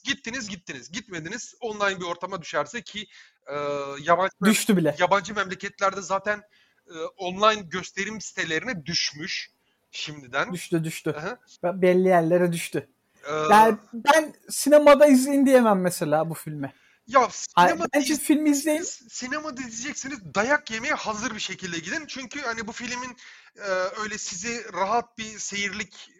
gittiniz 0.04 0.48
gittiniz. 0.48 0.92
Gitmediniz 0.92 1.54
online 1.60 2.00
bir 2.00 2.04
ortama 2.04 2.42
düşerse 2.42 2.82
ki 2.82 3.06
e, 3.46 3.54
yabancı, 4.00 4.34
Düştü 4.44 4.76
bile. 4.76 4.96
yabancı 4.98 5.34
memleketlerde 5.34 6.02
zaten 6.02 6.42
e, 6.90 6.98
online 7.16 7.62
gösterim 7.62 8.20
sitelerine 8.20 8.86
düşmüş 8.86 9.50
şimdiden. 9.90 10.52
Düştü 10.52 10.84
düştü. 10.84 11.14
Aha. 11.18 11.38
Belli 11.82 12.08
yerlere 12.08 12.52
düştü. 12.52 12.88
Ee, 13.24 13.32
yani 13.32 13.78
ben 13.94 14.34
sinemada 14.50 15.06
izleyin 15.06 15.46
diyemem 15.46 15.80
mesela 15.80 16.30
bu 16.30 16.34
filmi. 16.34 16.74
Ya 17.06 17.28
sinema 17.30 17.86
bence 17.94 18.12
iz, 18.12 18.20
filmi 18.20 18.50
izleyin. 18.50 18.82
Sinemada 19.08 19.60
izleyeceksiniz 19.60 20.34
dayak 20.34 20.70
yemeye 20.70 20.94
hazır 20.94 21.34
bir 21.34 21.40
şekilde 21.40 21.78
gidin. 21.78 22.06
Çünkü 22.06 22.40
hani 22.40 22.66
bu 22.66 22.72
filmin 22.72 23.16
e, 23.56 23.68
öyle 24.02 24.18
sizi 24.18 24.72
rahat 24.72 25.18
bir 25.18 25.38
seyirlik 25.38 26.10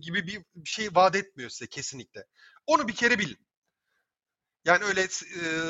gibi 0.00 0.26
bir 0.26 0.44
şey 0.64 0.88
vaat 0.94 1.16
etmiyor 1.16 1.50
size 1.50 1.66
kesinlikle. 1.66 2.24
Onu 2.66 2.88
bir 2.88 2.94
kere 2.94 3.18
bilin. 3.18 3.38
Yani 4.64 4.84
öyle 4.84 5.02
e, 5.02 5.08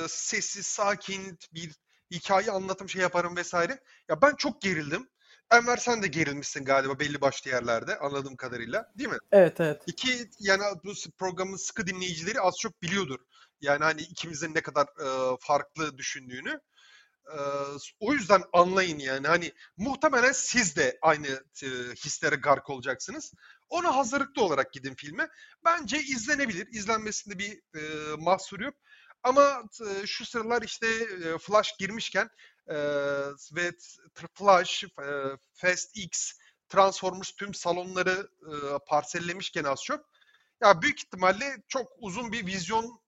sessiz, 0.09 0.67
sakin 0.67 1.39
bir 1.55 1.75
hikaye 2.11 2.51
anlatım 2.51 2.89
şey 2.89 3.03
yaparım 3.03 3.37
vesaire. 3.37 3.81
Ya 4.09 4.23
ben 4.23 4.35
çok 4.35 4.63
gerildim. 4.63 5.09
Enver 5.53 5.77
sen 5.77 6.03
de 6.03 6.07
gerilmişsin 6.07 6.65
galiba 6.65 6.99
belli 6.99 7.21
başlı 7.21 7.51
yerlerde 7.51 7.99
anladığım 7.99 8.37
kadarıyla 8.37 8.93
değil 8.99 9.11
mi? 9.11 9.19
Evet 9.33 9.61
evet. 9.61 9.83
İki 9.87 10.31
yani 10.39 10.63
bu 10.85 10.93
programın 11.19 11.57
sıkı 11.57 11.87
dinleyicileri 11.87 12.41
az 12.41 12.55
çok 12.61 12.83
biliyordur. 12.83 13.19
Yani 13.61 13.85
hani 13.85 14.01
ikimizin 14.01 14.55
ne 14.55 14.61
kadar 14.61 14.85
e, 14.85 15.37
farklı 15.41 15.99
düşündüğünü. 15.99 16.61
E, 17.27 17.39
o 18.01 18.13
yüzden 18.13 18.43
anlayın 18.53 18.99
yani 18.99 19.27
hani 19.27 19.53
muhtemelen 19.77 20.33
siz 20.33 20.77
de 20.77 20.99
aynı 21.03 21.27
e, 21.63 21.67
hislere 22.05 22.37
gark 22.37 22.71
olacaksınız. 22.71 23.33
Ona 23.69 23.97
hazırlıklı 23.97 24.43
olarak 24.43 24.73
gidin 24.73 24.95
filme. 24.95 25.29
Bence 25.65 25.99
izlenebilir. 25.99 26.69
İzlenmesinde 26.71 27.39
bir 27.39 27.61
e, 27.77 28.17
mahsur 28.17 28.61
yok. 28.61 28.75
Ama 29.23 29.63
şu 30.07 30.27
sıralar 30.27 30.63
işte 30.63 30.87
Flash 31.39 31.77
girmişken 31.79 32.31
ve 33.57 33.73
Flash, 34.35 34.85
e, 34.85 34.89
Fast 35.53 35.97
X, 35.97 36.33
Transformers 36.69 37.31
tüm 37.31 37.55
salonları 37.55 38.29
parsellemişken 38.87 39.65
az 39.65 39.85
çok 39.85 40.07
ya 40.63 40.83
büyük 40.83 40.99
ihtimalle 40.99 41.63
çok 41.69 41.93
uzun 41.99 42.33
bir 42.33 42.47
vizyon 42.47 43.01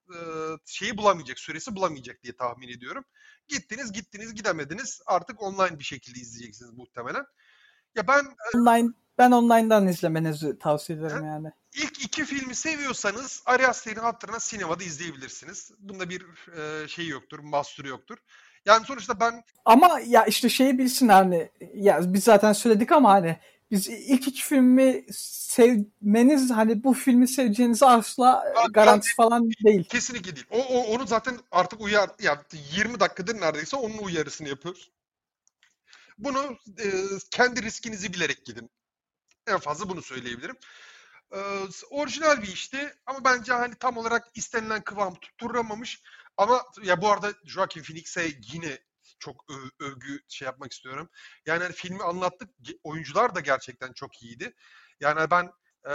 şeyi 0.64 0.96
bulamayacak, 0.96 1.38
süresi 1.38 1.77
bulamayacak 1.77 2.22
diye 2.22 2.37
tahmin 2.37 2.68
ediyorum. 2.68 3.05
Gittiniz, 3.48 3.92
gittiniz, 3.92 4.35
gidemediniz. 4.35 5.01
Artık 5.07 5.42
online 5.42 5.79
bir 5.79 5.85
şekilde 5.85 6.20
izleyeceksiniz 6.20 6.72
muhtemelen. 6.72 7.25
Ya 7.94 8.09
ben 8.09 8.37
online 8.55 8.92
ben 9.18 9.31
online'dan 9.31 9.88
izlemenizi 9.88 10.59
tavsiye 10.59 10.98
ederim 10.98 11.25
yani. 11.25 11.48
İlk 11.75 12.05
iki 12.05 12.25
filmi 12.25 12.55
seviyorsanız 12.55 13.42
Ari 13.46 13.66
Aster'in 13.66 14.01
hatırına 14.01 14.40
sinemada 14.40 14.85
izleyebilirsiniz. 14.85 15.70
Bunda 15.79 16.11
bir 16.11 16.27
e, 16.59 16.88
şey 16.88 17.09
yoktur, 17.09 17.38
mahsuru 17.38 17.88
yoktur. 17.88 18.18
Yani 18.66 18.87
sonuçta 18.87 19.20
ben... 19.20 19.44
Ama 19.64 20.01
ya 20.07 20.25
işte 20.25 20.48
şeyi 20.48 20.79
bilsin 20.79 21.09
hani 21.09 21.51
ya 21.75 22.01
biz 22.07 22.25
zaten 22.25 22.53
söyledik 22.53 22.92
ama 22.92 23.11
hani 23.11 23.38
biz 23.70 23.88
ilk 23.88 24.29
iki 24.29 24.42
filmi 24.42 25.05
sevmeniz 25.12 26.51
hani 26.51 26.85
bu 26.85 26.94
filmi 26.94 27.29
seveceğiniz 27.29 27.83
asla 27.83 28.44
garanti 28.70 29.09
yani, 29.09 29.14
falan 29.16 29.51
değil. 29.64 29.85
Kesinlikle 29.85 30.37
değil. 30.37 30.46
O, 30.51 30.59
o 30.59 30.94
onu 30.94 31.07
zaten 31.07 31.38
artık 31.51 31.81
uyar 31.81 32.11
ya 32.22 32.42
20 32.77 33.01
dakikadır 33.01 33.40
neredeyse 33.40 33.77
onun 33.77 33.98
uyarısını 33.98 34.48
yapıyoruz. 34.48 34.90
Bunu 36.18 36.59
e, 36.79 36.88
kendi 37.31 37.62
riskinizi 37.62 38.12
bilerek 38.12 38.44
gidin. 38.44 38.70
En 39.46 39.59
fazla 39.59 39.88
bunu 39.88 40.02
söyleyebilirim. 40.02 40.57
Ee, 41.35 41.64
orijinal 41.90 42.42
bir 42.42 42.48
işti 42.48 42.94
ama 43.07 43.24
bence 43.24 43.52
hani 43.52 43.74
tam 43.74 43.96
olarak 43.96 44.28
istenilen 44.35 44.85
kıvam 44.85 45.14
tutturamamış. 45.14 46.02
Ama 46.37 46.64
ya 46.83 47.02
bu 47.02 47.11
arada 47.11 47.33
Joaquin 47.44 47.83
Phoenix'e 47.83 48.31
yine 48.52 48.78
çok 49.18 49.44
öv, 49.50 49.87
övgü 49.87 50.20
şey 50.28 50.46
yapmak 50.46 50.72
istiyorum. 50.72 51.09
Yani 51.46 51.62
hani 51.62 51.72
filmi 51.72 52.02
anlattık. 52.02 52.50
Oyuncular 52.85 53.35
da 53.35 53.40
gerçekten 53.40 53.92
çok 53.92 54.22
iyiydi. 54.22 54.55
Yani 55.00 55.31
ben 55.31 55.52
e, 55.88 55.94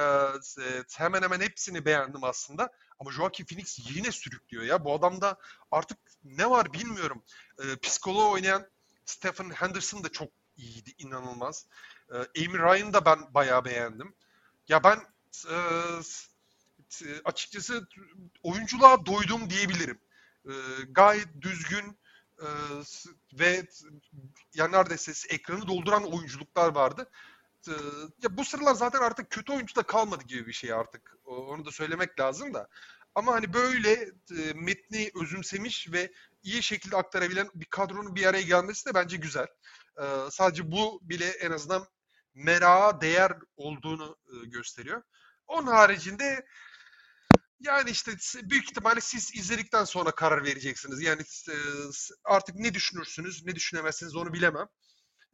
hemen 0.97 1.21
hemen 1.21 1.39
hepsini 1.39 1.85
beğendim 1.85 2.23
aslında. 2.23 2.69
Ama 2.99 3.11
Joaquin 3.11 3.45
Phoenix 3.45 3.79
yine 3.95 4.11
sürüklüyor 4.11 4.63
ya. 4.63 4.85
Bu 4.85 4.93
adamda 4.93 5.37
artık 5.71 5.97
ne 6.23 6.49
var 6.49 6.73
bilmiyorum. 6.73 7.23
E, 7.63 7.75
psikoloğu 7.77 8.31
oynayan 8.31 8.67
Stephen 9.05 9.49
Henderson 9.49 10.03
da 10.03 10.09
çok 10.09 10.29
iyiydi. 10.57 10.93
inanılmaz. 10.97 11.67
E, 12.11 12.15
Amy 12.15 12.59
Ryan'ı 12.59 12.93
da 12.93 13.05
ben 13.05 13.33
bayağı 13.33 13.65
beğendim. 13.65 14.13
Ya 14.67 14.83
ben 14.83 14.99
e, 15.49 15.57
açıkçası 17.25 17.87
oyunculuğa 18.43 19.05
doydum 19.05 19.49
diyebilirim. 19.49 19.99
E, 20.45 20.53
gayet 20.89 21.27
düzgün 21.41 21.97
e, 22.41 22.47
ve 23.33 23.67
ya 24.53 24.67
neredeyse 24.67 25.27
ekranı 25.29 25.67
dolduran 25.67 26.03
oyunculuklar 26.03 26.75
vardı. 26.75 27.09
E, 27.67 27.71
ya 28.23 28.37
bu 28.37 28.45
sıralar 28.45 28.73
zaten 28.73 28.99
artık 28.99 29.29
kötü 29.29 29.53
oyuncu 29.53 29.75
da 29.75 29.83
kalmadı 29.83 30.23
gibi 30.23 30.47
bir 30.47 30.53
şey 30.53 30.73
artık. 30.73 31.17
Onu 31.25 31.65
da 31.65 31.71
söylemek 31.71 32.19
lazım 32.19 32.53
da. 32.53 32.67
Ama 33.15 33.33
hani 33.33 33.53
böyle 33.53 33.91
e, 34.37 34.53
metni 34.55 35.11
özümsemiş 35.21 35.91
ve 35.91 36.11
iyi 36.43 36.63
şekilde 36.63 36.95
aktarabilen 36.95 37.49
bir 37.55 37.65
kadronun 37.65 38.15
bir 38.15 38.25
araya 38.25 38.41
gelmesi 38.41 38.85
de 38.85 38.93
bence 38.93 39.17
güzel. 39.17 39.47
E, 39.97 40.03
sadece 40.31 40.71
bu 40.71 40.99
bile 41.01 41.25
en 41.25 41.51
azından 41.51 41.87
merağa 42.37 43.01
değer 43.01 43.31
olduğunu 43.55 44.17
e, 44.27 44.47
gösteriyor. 44.47 45.03
Onun 45.47 45.67
haricinde 45.67 46.45
yani 47.59 47.89
işte 47.89 48.11
büyük 48.43 48.63
ihtimalle 48.63 49.01
siz 49.01 49.35
izledikten 49.35 49.83
sonra 49.83 50.11
karar 50.11 50.43
vereceksiniz. 50.43 51.01
Yani 51.01 51.21
e, 51.49 51.57
artık 52.23 52.55
ne 52.55 52.73
düşünürsünüz, 52.73 53.45
ne 53.45 53.55
düşünemezsiniz 53.55 54.15
onu 54.15 54.33
bilemem. 54.33 54.67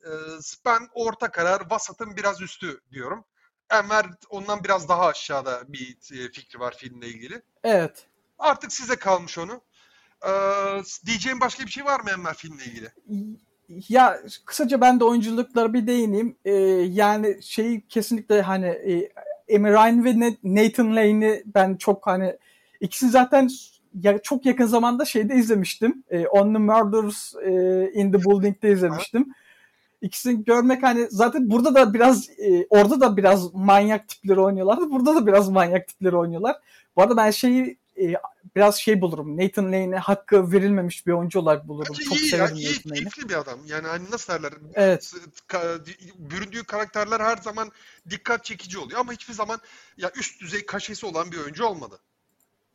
E, 0.06 0.12
ben 0.66 0.88
orta 0.94 1.32
karar, 1.32 1.70
vasatın 1.70 2.18
biraz 2.18 2.42
üstü 2.42 2.82
diyorum. 2.92 3.26
Enver 3.70 4.06
ondan 4.30 4.63
biraz 4.63 4.89
daha 4.89 5.08
aşağıda 5.08 5.63
bir 5.68 5.98
fikri 6.32 6.60
var 6.60 6.78
filmle 6.78 7.08
ilgili. 7.08 7.42
Evet. 7.63 8.08
Artık 8.38 8.74
size 8.74 8.96
kalmış 8.96 9.38
onu. 9.38 9.63
Ee, 10.28 10.84
diyeceğim 11.06 11.39
başka 11.39 11.66
bir 11.66 11.72
şey 11.72 11.86
var 11.86 12.00
mı 12.00 12.10
Enver 12.10 12.34
filmle 12.34 12.66
ilgili? 12.66 12.92
Ya 13.89 14.19
kısaca 14.45 14.82
ben 14.82 14.99
de 14.99 15.04
oyunculuklara 15.04 15.73
bir 15.73 15.88
değineyim. 15.88 16.36
Ee, 16.45 16.54
yani 16.91 17.38
şey 17.43 17.82
kesinlikle 17.82 18.41
hani 18.41 18.65
e, 18.65 19.12
Amy 19.56 19.69
Ryan 19.69 20.06
ve 20.06 20.38
Nathan 20.43 20.95
Lane'i 20.95 21.43
ben 21.45 21.76
çok 21.76 22.08
hani 22.08 22.38
ikisini 22.82 23.10
zaten 23.10 23.49
ya, 24.02 24.17
çok 24.17 24.45
yakın 24.45 24.65
zamanda 24.65 25.06
şeyde 25.06 25.36
izlemiştim. 25.36 26.04
E, 26.10 26.28
On 26.28 26.54
the 26.54 26.60
Murders 26.60 27.36
e, 27.36 27.52
in 27.93 28.12
the 28.12 28.23
Building'de 28.23 28.71
izlemiştim. 28.71 29.34
İkisini 30.02 30.43
görmek 30.43 30.84
hani 30.84 31.08
zaten 31.10 31.49
burada 31.49 31.76
da 31.76 31.93
biraz 31.93 32.30
e, 32.30 32.67
orada 32.69 33.02
da 33.02 33.17
biraz 33.17 33.54
manyak 33.54 34.08
tipleri 34.08 34.39
oynuyorlardı. 34.39 34.91
Burada 34.91 35.15
da 35.15 35.28
biraz 35.28 35.49
manyak 35.49 35.88
tipleri 35.88 36.17
oynuyorlar. 36.17 36.56
Bu 36.95 37.02
arada 37.02 37.17
ben 37.17 37.32
şeyi 37.32 37.78
e, 38.02 38.14
biraz 38.56 38.76
şey 38.76 39.02
bulurum. 39.02 39.38
Nathan 39.38 39.66
Lane'e 39.66 39.98
hakkı 39.98 40.52
verilmemiş 40.52 41.08
bir 41.08 41.12
oyuncu 41.12 41.40
olarak 41.40 41.68
bulurum. 41.68 41.96
Bence 42.00 42.04
Çok 42.04 42.18
iyi 42.18 42.28
severim 42.30 42.56
iyi, 42.56 42.68
Nathan 42.68 42.90
Lane'i. 42.90 43.00
keyifli 43.00 43.30
bir 43.30 43.34
adam. 43.34 43.60
Yani 43.66 43.88
hani 43.88 44.12
nasıl 44.12 44.34
derler? 44.34 44.54
Evet. 44.74 45.14
Büründüğü 46.16 46.64
karakterler 46.64 47.20
her 47.20 47.38
zaman 47.38 47.72
dikkat 48.10 48.46
çekici 48.46 48.80
oluyor 48.80 49.00
ama 49.00 49.12
hiçbir 49.12 49.34
zaman 49.34 49.60
ya 49.98 50.12
üst 50.16 50.42
düzey 50.42 50.66
kaşesi 50.66 51.06
olan 51.06 51.32
bir 51.32 51.38
oyuncu 51.38 51.66
olmadı. 51.66 52.00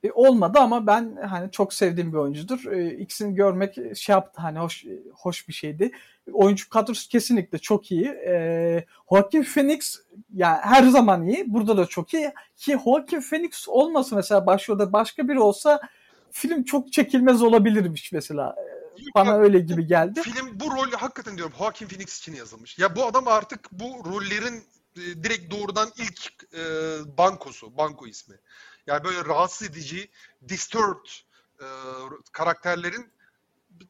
E, 0.04 0.10
olmadı 0.12 0.58
ama 0.58 0.86
ben 0.86 1.16
hani 1.28 1.50
çok 1.50 1.74
sevdiğim 1.74 2.12
bir 2.12 2.18
oyuncudur. 2.18 2.72
E, 2.72 2.94
ikisini 2.94 3.34
görmek 3.34 3.96
şey 3.96 4.12
yaptı 4.12 4.42
hani 4.42 4.58
hoş 4.58 4.84
hoş 5.14 5.48
bir 5.48 5.52
şeydi. 5.52 5.92
Oyuncu 6.32 6.68
kadrosu 6.68 7.08
kesinlikle 7.08 7.58
çok 7.58 7.92
iyi. 7.92 8.06
E, 8.06 8.84
Joaquin 9.10 9.42
Phoenix 9.42 10.00
yani 10.38 10.58
her 10.62 10.82
zaman 10.82 11.26
iyi. 11.26 11.52
Burada 11.52 11.76
da 11.76 11.86
çok 11.86 12.14
iyi. 12.14 12.32
Ki 12.56 12.78
Joaquin 12.84 13.20
Phoenix 13.20 13.68
olmasa 13.68 14.16
mesela 14.16 14.46
başrolde 14.46 14.92
başka 14.92 15.28
biri 15.28 15.40
olsa 15.40 15.80
film 16.30 16.64
çok 16.64 16.92
çekilmez 16.92 17.42
olabilirmiş 17.42 18.12
mesela. 18.12 18.56
E, 18.58 19.04
Bana 19.14 19.30
Ya, 19.30 19.38
öyle 19.38 19.58
gibi 19.58 19.86
geldi. 19.86 20.22
Film 20.22 20.60
bu 20.60 20.70
rol 20.70 20.90
hakikaten 20.92 21.36
diyorum 21.36 21.54
Joaquin 21.58 21.88
Phoenix 21.88 22.18
için 22.18 22.34
yazılmış. 22.34 22.78
Ya 22.78 22.96
bu 22.96 23.06
adam 23.06 23.28
artık 23.28 23.72
bu 23.72 24.04
rollerin 24.04 24.64
e, 24.96 25.00
direkt 25.00 25.50
doğrudan 25.50 25.88
ilk 25.96 26.54
e, 26.54 26.62
bankosu, 27.18 27.76
banko 27.76 28.06
ismi. 28.06 28.36
Yani 28.86 29.04
böyle 29.04 29.24
rahatsız 29.24 29.70
edici, 29.70 30.10
disturbed 30.48 31.08
e, 31.60 31.66
karakterlerin 32.32 33.12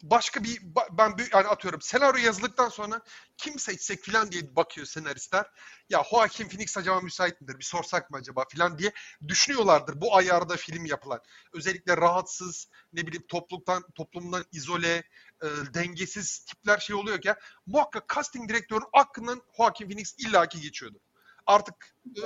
başka 0.03 0.43
bir 0.45 0.61
ben 0.93 1.17
yani 1.33 1.49
atıyorum 1.49 1.81
senaryo 1.81 2.25
yazıldıktan 2.25 2.69
sonra 2.69 3.01
kim 3.37 3.59
seçsek 3.59 4.01
filan 4.01 4.33
diye 4.33 4.57
bakıyor 4.57 4.87
senaristler. 4.87 5.47
Ya 5.89 6.03
Joaquin 6.11 6.49
Phoenix 6.49 6.77
acaba 6.79 7.01
müsait 7.01 7.41
midir? 7.41 7.59
Bir 7.59 7.65
sorsak 7.65 8.11
mı 8.11 8.17
acaba 8.17 8.45
filan 8.49 8.79
diye 8.79 8.93
düşünüyorlardır 9.29 10.01
bu 10.01 10.17
ayarda 10.17 10.57
film 10.57 10.85
yapılan. 10.87 11.21
Özellikle 11.53 11.97
rahatsız, 11.97 12.69
ne 12.93 13.07
bileyim 13.07 13.27
topluluktan 13.29 13.85
toplumdan 13.95 14.45
izole, 14.53 15.03
e, 15.43 15.47
dengesiz 15.75 16.39
tipler 16.39 16.79
şey 16.79 16.97
oluyor 16.97 17.21
ki 17.21 17.35
muhakkak 17.67 18.15
casting 18.15 18.49
direktörün 18.49 18.87
aklından 18.93 19.43
Joaquin 19.57 19.89
Phoenix 19.89 20.15
illaki 20.19 20.61
geçiyordu. 20.61 21.01
Artık 21.47 21.75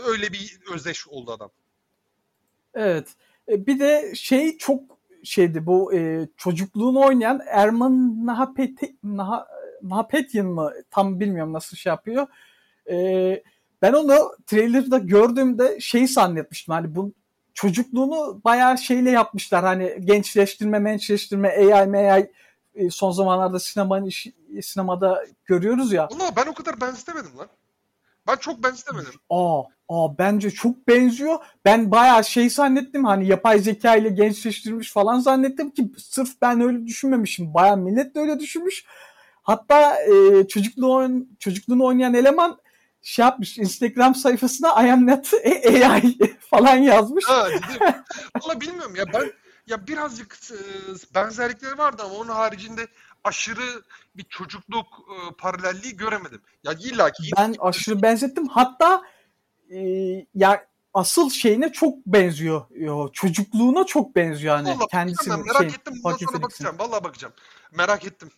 öyle 0.07 0.33
bir 0.33 0.59
özdeş 0.73 1.09
oldu 1.09 1.33
adam. 1.33 1.51
Evet. 2.75 3.09
E, 3.49 3.67
Bir 3.67 3.81
de 3.81 4.13
şey 4.15 4.59
çok 4.59 4.92
şeydi 5.25 5.67
bu 5.67 5.95
e, 5.95 6.29
çocukluğunu 6.37 7.01
oynayan 7.01 7.41
Erman 7.47 8.27
Nahapeti, 8.27 8.97
Nah, 9.03 9.45
Nahapetyan 9.83 10.47
mı 10.47 10.73
tam 10.91 11.21
bilmiyorum 11.21 11.53
nasıl 11.53 11.77
şey 11.77 11.91
yapıyor. 11.91 12.27
E, 12.91 13.43
ben 13.83 13.93
onu 13.93 14.37
trailer'da 14.47 14.99
gördüğümde 14.99 15.81
şey 15.81 16.09
zannetmiştim 16.09 16.75
hani 16.75 16.95
bu 16.95 17.13
çocukluğunu 17.55 18.41
bayağı 18.45 18.79
şeyle 18.79 19.11
yapmışlar 19.11 19.65
hani 19.65 19.97
gençleştirme, 20.05 20.79
mençleştirme, 20.79 21.49
AI, 21.49 21.97
AI 22.11 22.31
e, 22.75 22.91
son 22.91 23.11
zamanlarda 23.11 23.59
sinemanın 23.61 24.07
işi- 24.07 24.35
sinemada 24.63 25.25
görüyoruz 25.45 25.93
ya. 25.93 26.09
Valla 26.13 26.31
ben 26.37 26.47
o 26.51 26.55
kadar 26.55 26.81
benzetemedim 26.81 27.39
lan. 27.39 27.49
Ben 28.29 28.37
çok 28.37 28.65
benzetemedim. 28.65 29.13
Aa, 29.31 29.63
aa 29.93 30.19
bence 30.19 30.51
çok 30.51 30.89
benziyor. 30.89 31.39
Ben 31.65 31.91
bayağı 31.91 32.25
şey 32.25 32.51
zannettim 32.51 33.05
hani 33.05 33.27
yapay 33.27 33.59
zeka 33.59 33.97
ile 33.97 34.09
gençleştirilmiş 34.09 34.93
falan 34.93 35.21
zannettim 35.21 35.71
ki 35.71 35.93
sırf 35.99 36.29
ben 36.43 36.61
öyle 36.61 36.87
düşünmemişim. 36.87 37.55
Bayağı 37.55 37.77
millet 37.77 38.15
de 38.15 38.21
öyle 38.21 38.41
düşünmüş. 38.41 38.85
Hatta 39.43 39.97
e, 40.03 40.49
çocukluğu 40.49 40.95
oyun- 40.95 41.37
çocukluğunu 41.39 41.85
oynayan 41.85 42.15
eleman 42.15 42.59
şey 43.03 43.23
yapmış 43.25 43.59
Instagram 43.59 44.15
sayfasına 44.15 44.69
I 44.87 44.93
am 44.93 45.07
not 45.07 45.31
AI 45.67 46.19
falan 46.51 46.77
yazmış. 46.77 47.25
Ha? 47.29 47.49
Valla 48.43 48.61
bilmiyorum 48.61 48.95
ya 48.97 49.05
ben 49.15 49.33
ya 49.67 49.87
birazcık 49.87 50.39
e, 50.51 50.57
benzerlikleri 51.15 51.79
vardı 51.79 52.03
ama 52.07 52.15
onun 52.15 52.29
haricinde 52.29 52.87
aşırı 53.25 53.83
bir 54.17 54.25
çocukluk 54.25 54.87
e, 54.87 55.35
paralelliği 55.39 55.97
göremedim. 55.97 56.41
Ya 56.65 56.73
illa 56.73 57.11
ki 57.11 57.23
Ben 57.39 57.55
aşırı 57.61 58.03
benzettim. 58.03 58.49
Hatta 58.49 59.03
e, 59.73 60.27
ya 60.35 60.67
asıl 60.95 61.31
şeyine 61.31 61.73
çok 61.73 62.07
benziyor. 62.07 62.63
Yo, 62.71 63.09
çocukluğuna 63.13 63.87
çok 63.87 64.17
benziyor 64.17 64.55
hani 64.57 64.69
Vallahi 64.69 64.81
bakacağım 64.81 65.17
ben, 65.31 65.47
merak 65.47 65.59
şey, 65.59 65.67
ettim 65.67 65.95
bundan 66.05 66.17
sonra 66.17 66.43
bakacağım. 66.43 66.79
Vallahi 66.79 67.05
bakacağım. 67.05 67.35
Merak 67.73 68.05
ettim. 68.05 68.31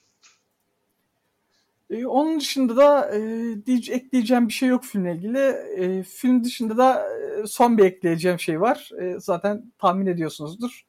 E, 1.91 2.07
onun 2.07 2.41
dışında 2.41 2.77
da 2.77 3.17
e, 3.17 3.21
diye, 3.67 3.79
ekleyeceğim 3.97 4.49
bir 4.49 4.53
şey 4.53 4.69
yok 4.69 4.85
filmle 4.85 5.15
ilgili. 5.15 5.39
E, 5.77 6.03
film 6.03 6.45
dışında 6.45 6.77
da 6.77 7.09
e, 7.19 7.47
son 7.47 7.79
bir 7.79 7.85
ekleyeceğim 7.85 8.41
şey 8.41 8.61
var. 8.61 8.91
E, 9.01 9.21
zaten 9.21 9.73
tahmin 9.79 10.07
ediyorsunuzdur. 10.07 10.87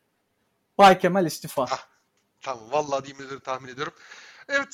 Bay 0.78 1.00
Kemal 1.00 1.26
istifa. 1.26 1.64
Ah. 1.64 1.88
Tamam 2.42 2.72
vallahi 2.72 3.06
diyeyim 3.06 3.40
tahmin 3.40 3.70
ediyorum. 3.70 3.94
Evet 4.50 4.74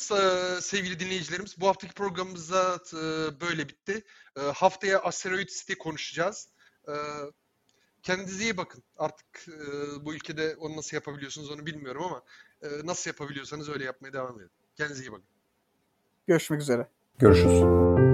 sevgili 0.64 1.00
dinleyicilerimiz 1.00 1.62
bu 1.62 1.68
haftaki 1.68 1.94
programımız 1.94 2.52
da 2.52 2.80
e, 2.94 3.02
böyle 3.42 3.70
bitti. 3.70 4.04
E, 4.38 4.42
haftaya 4.42 5.00
Asteroid 5.00 5.50
City 5.50 5.74
konuşacağız. 5.74 6.50
E, 6.88 6.94
kendinize 8.04 8.44
iyi 8.44 8.58
bakın. 8.58 8.84
Artık 8.98 9.48
e, 9.48 10.06
bu 10.06 10.14
ülkede 10.14 10.56
onu 10.56 10.78
nasıl 10.78 10.98
yapabiliyorsunuz 10.98 11.52
onu 11.52 11.66
bilmiyorum 11.66 12.04
ama 12.04 12.22
e, 12.62 12.68
nasıl 12.84 13.10
yapabiliyorsanız 13.10 13.70
öyle 13.70 13.84
yapmaya 13.84 14.14
devam 14.14 14.40
edin. 14.40 14.52
Kendinize 14.76 15.04
iyi 15.04 15.12
bakın. 15.12 15.26
Görüşmek 16.28 16.62
üzere. 16.62 16.88
Görüşürüz. 17.20 18.11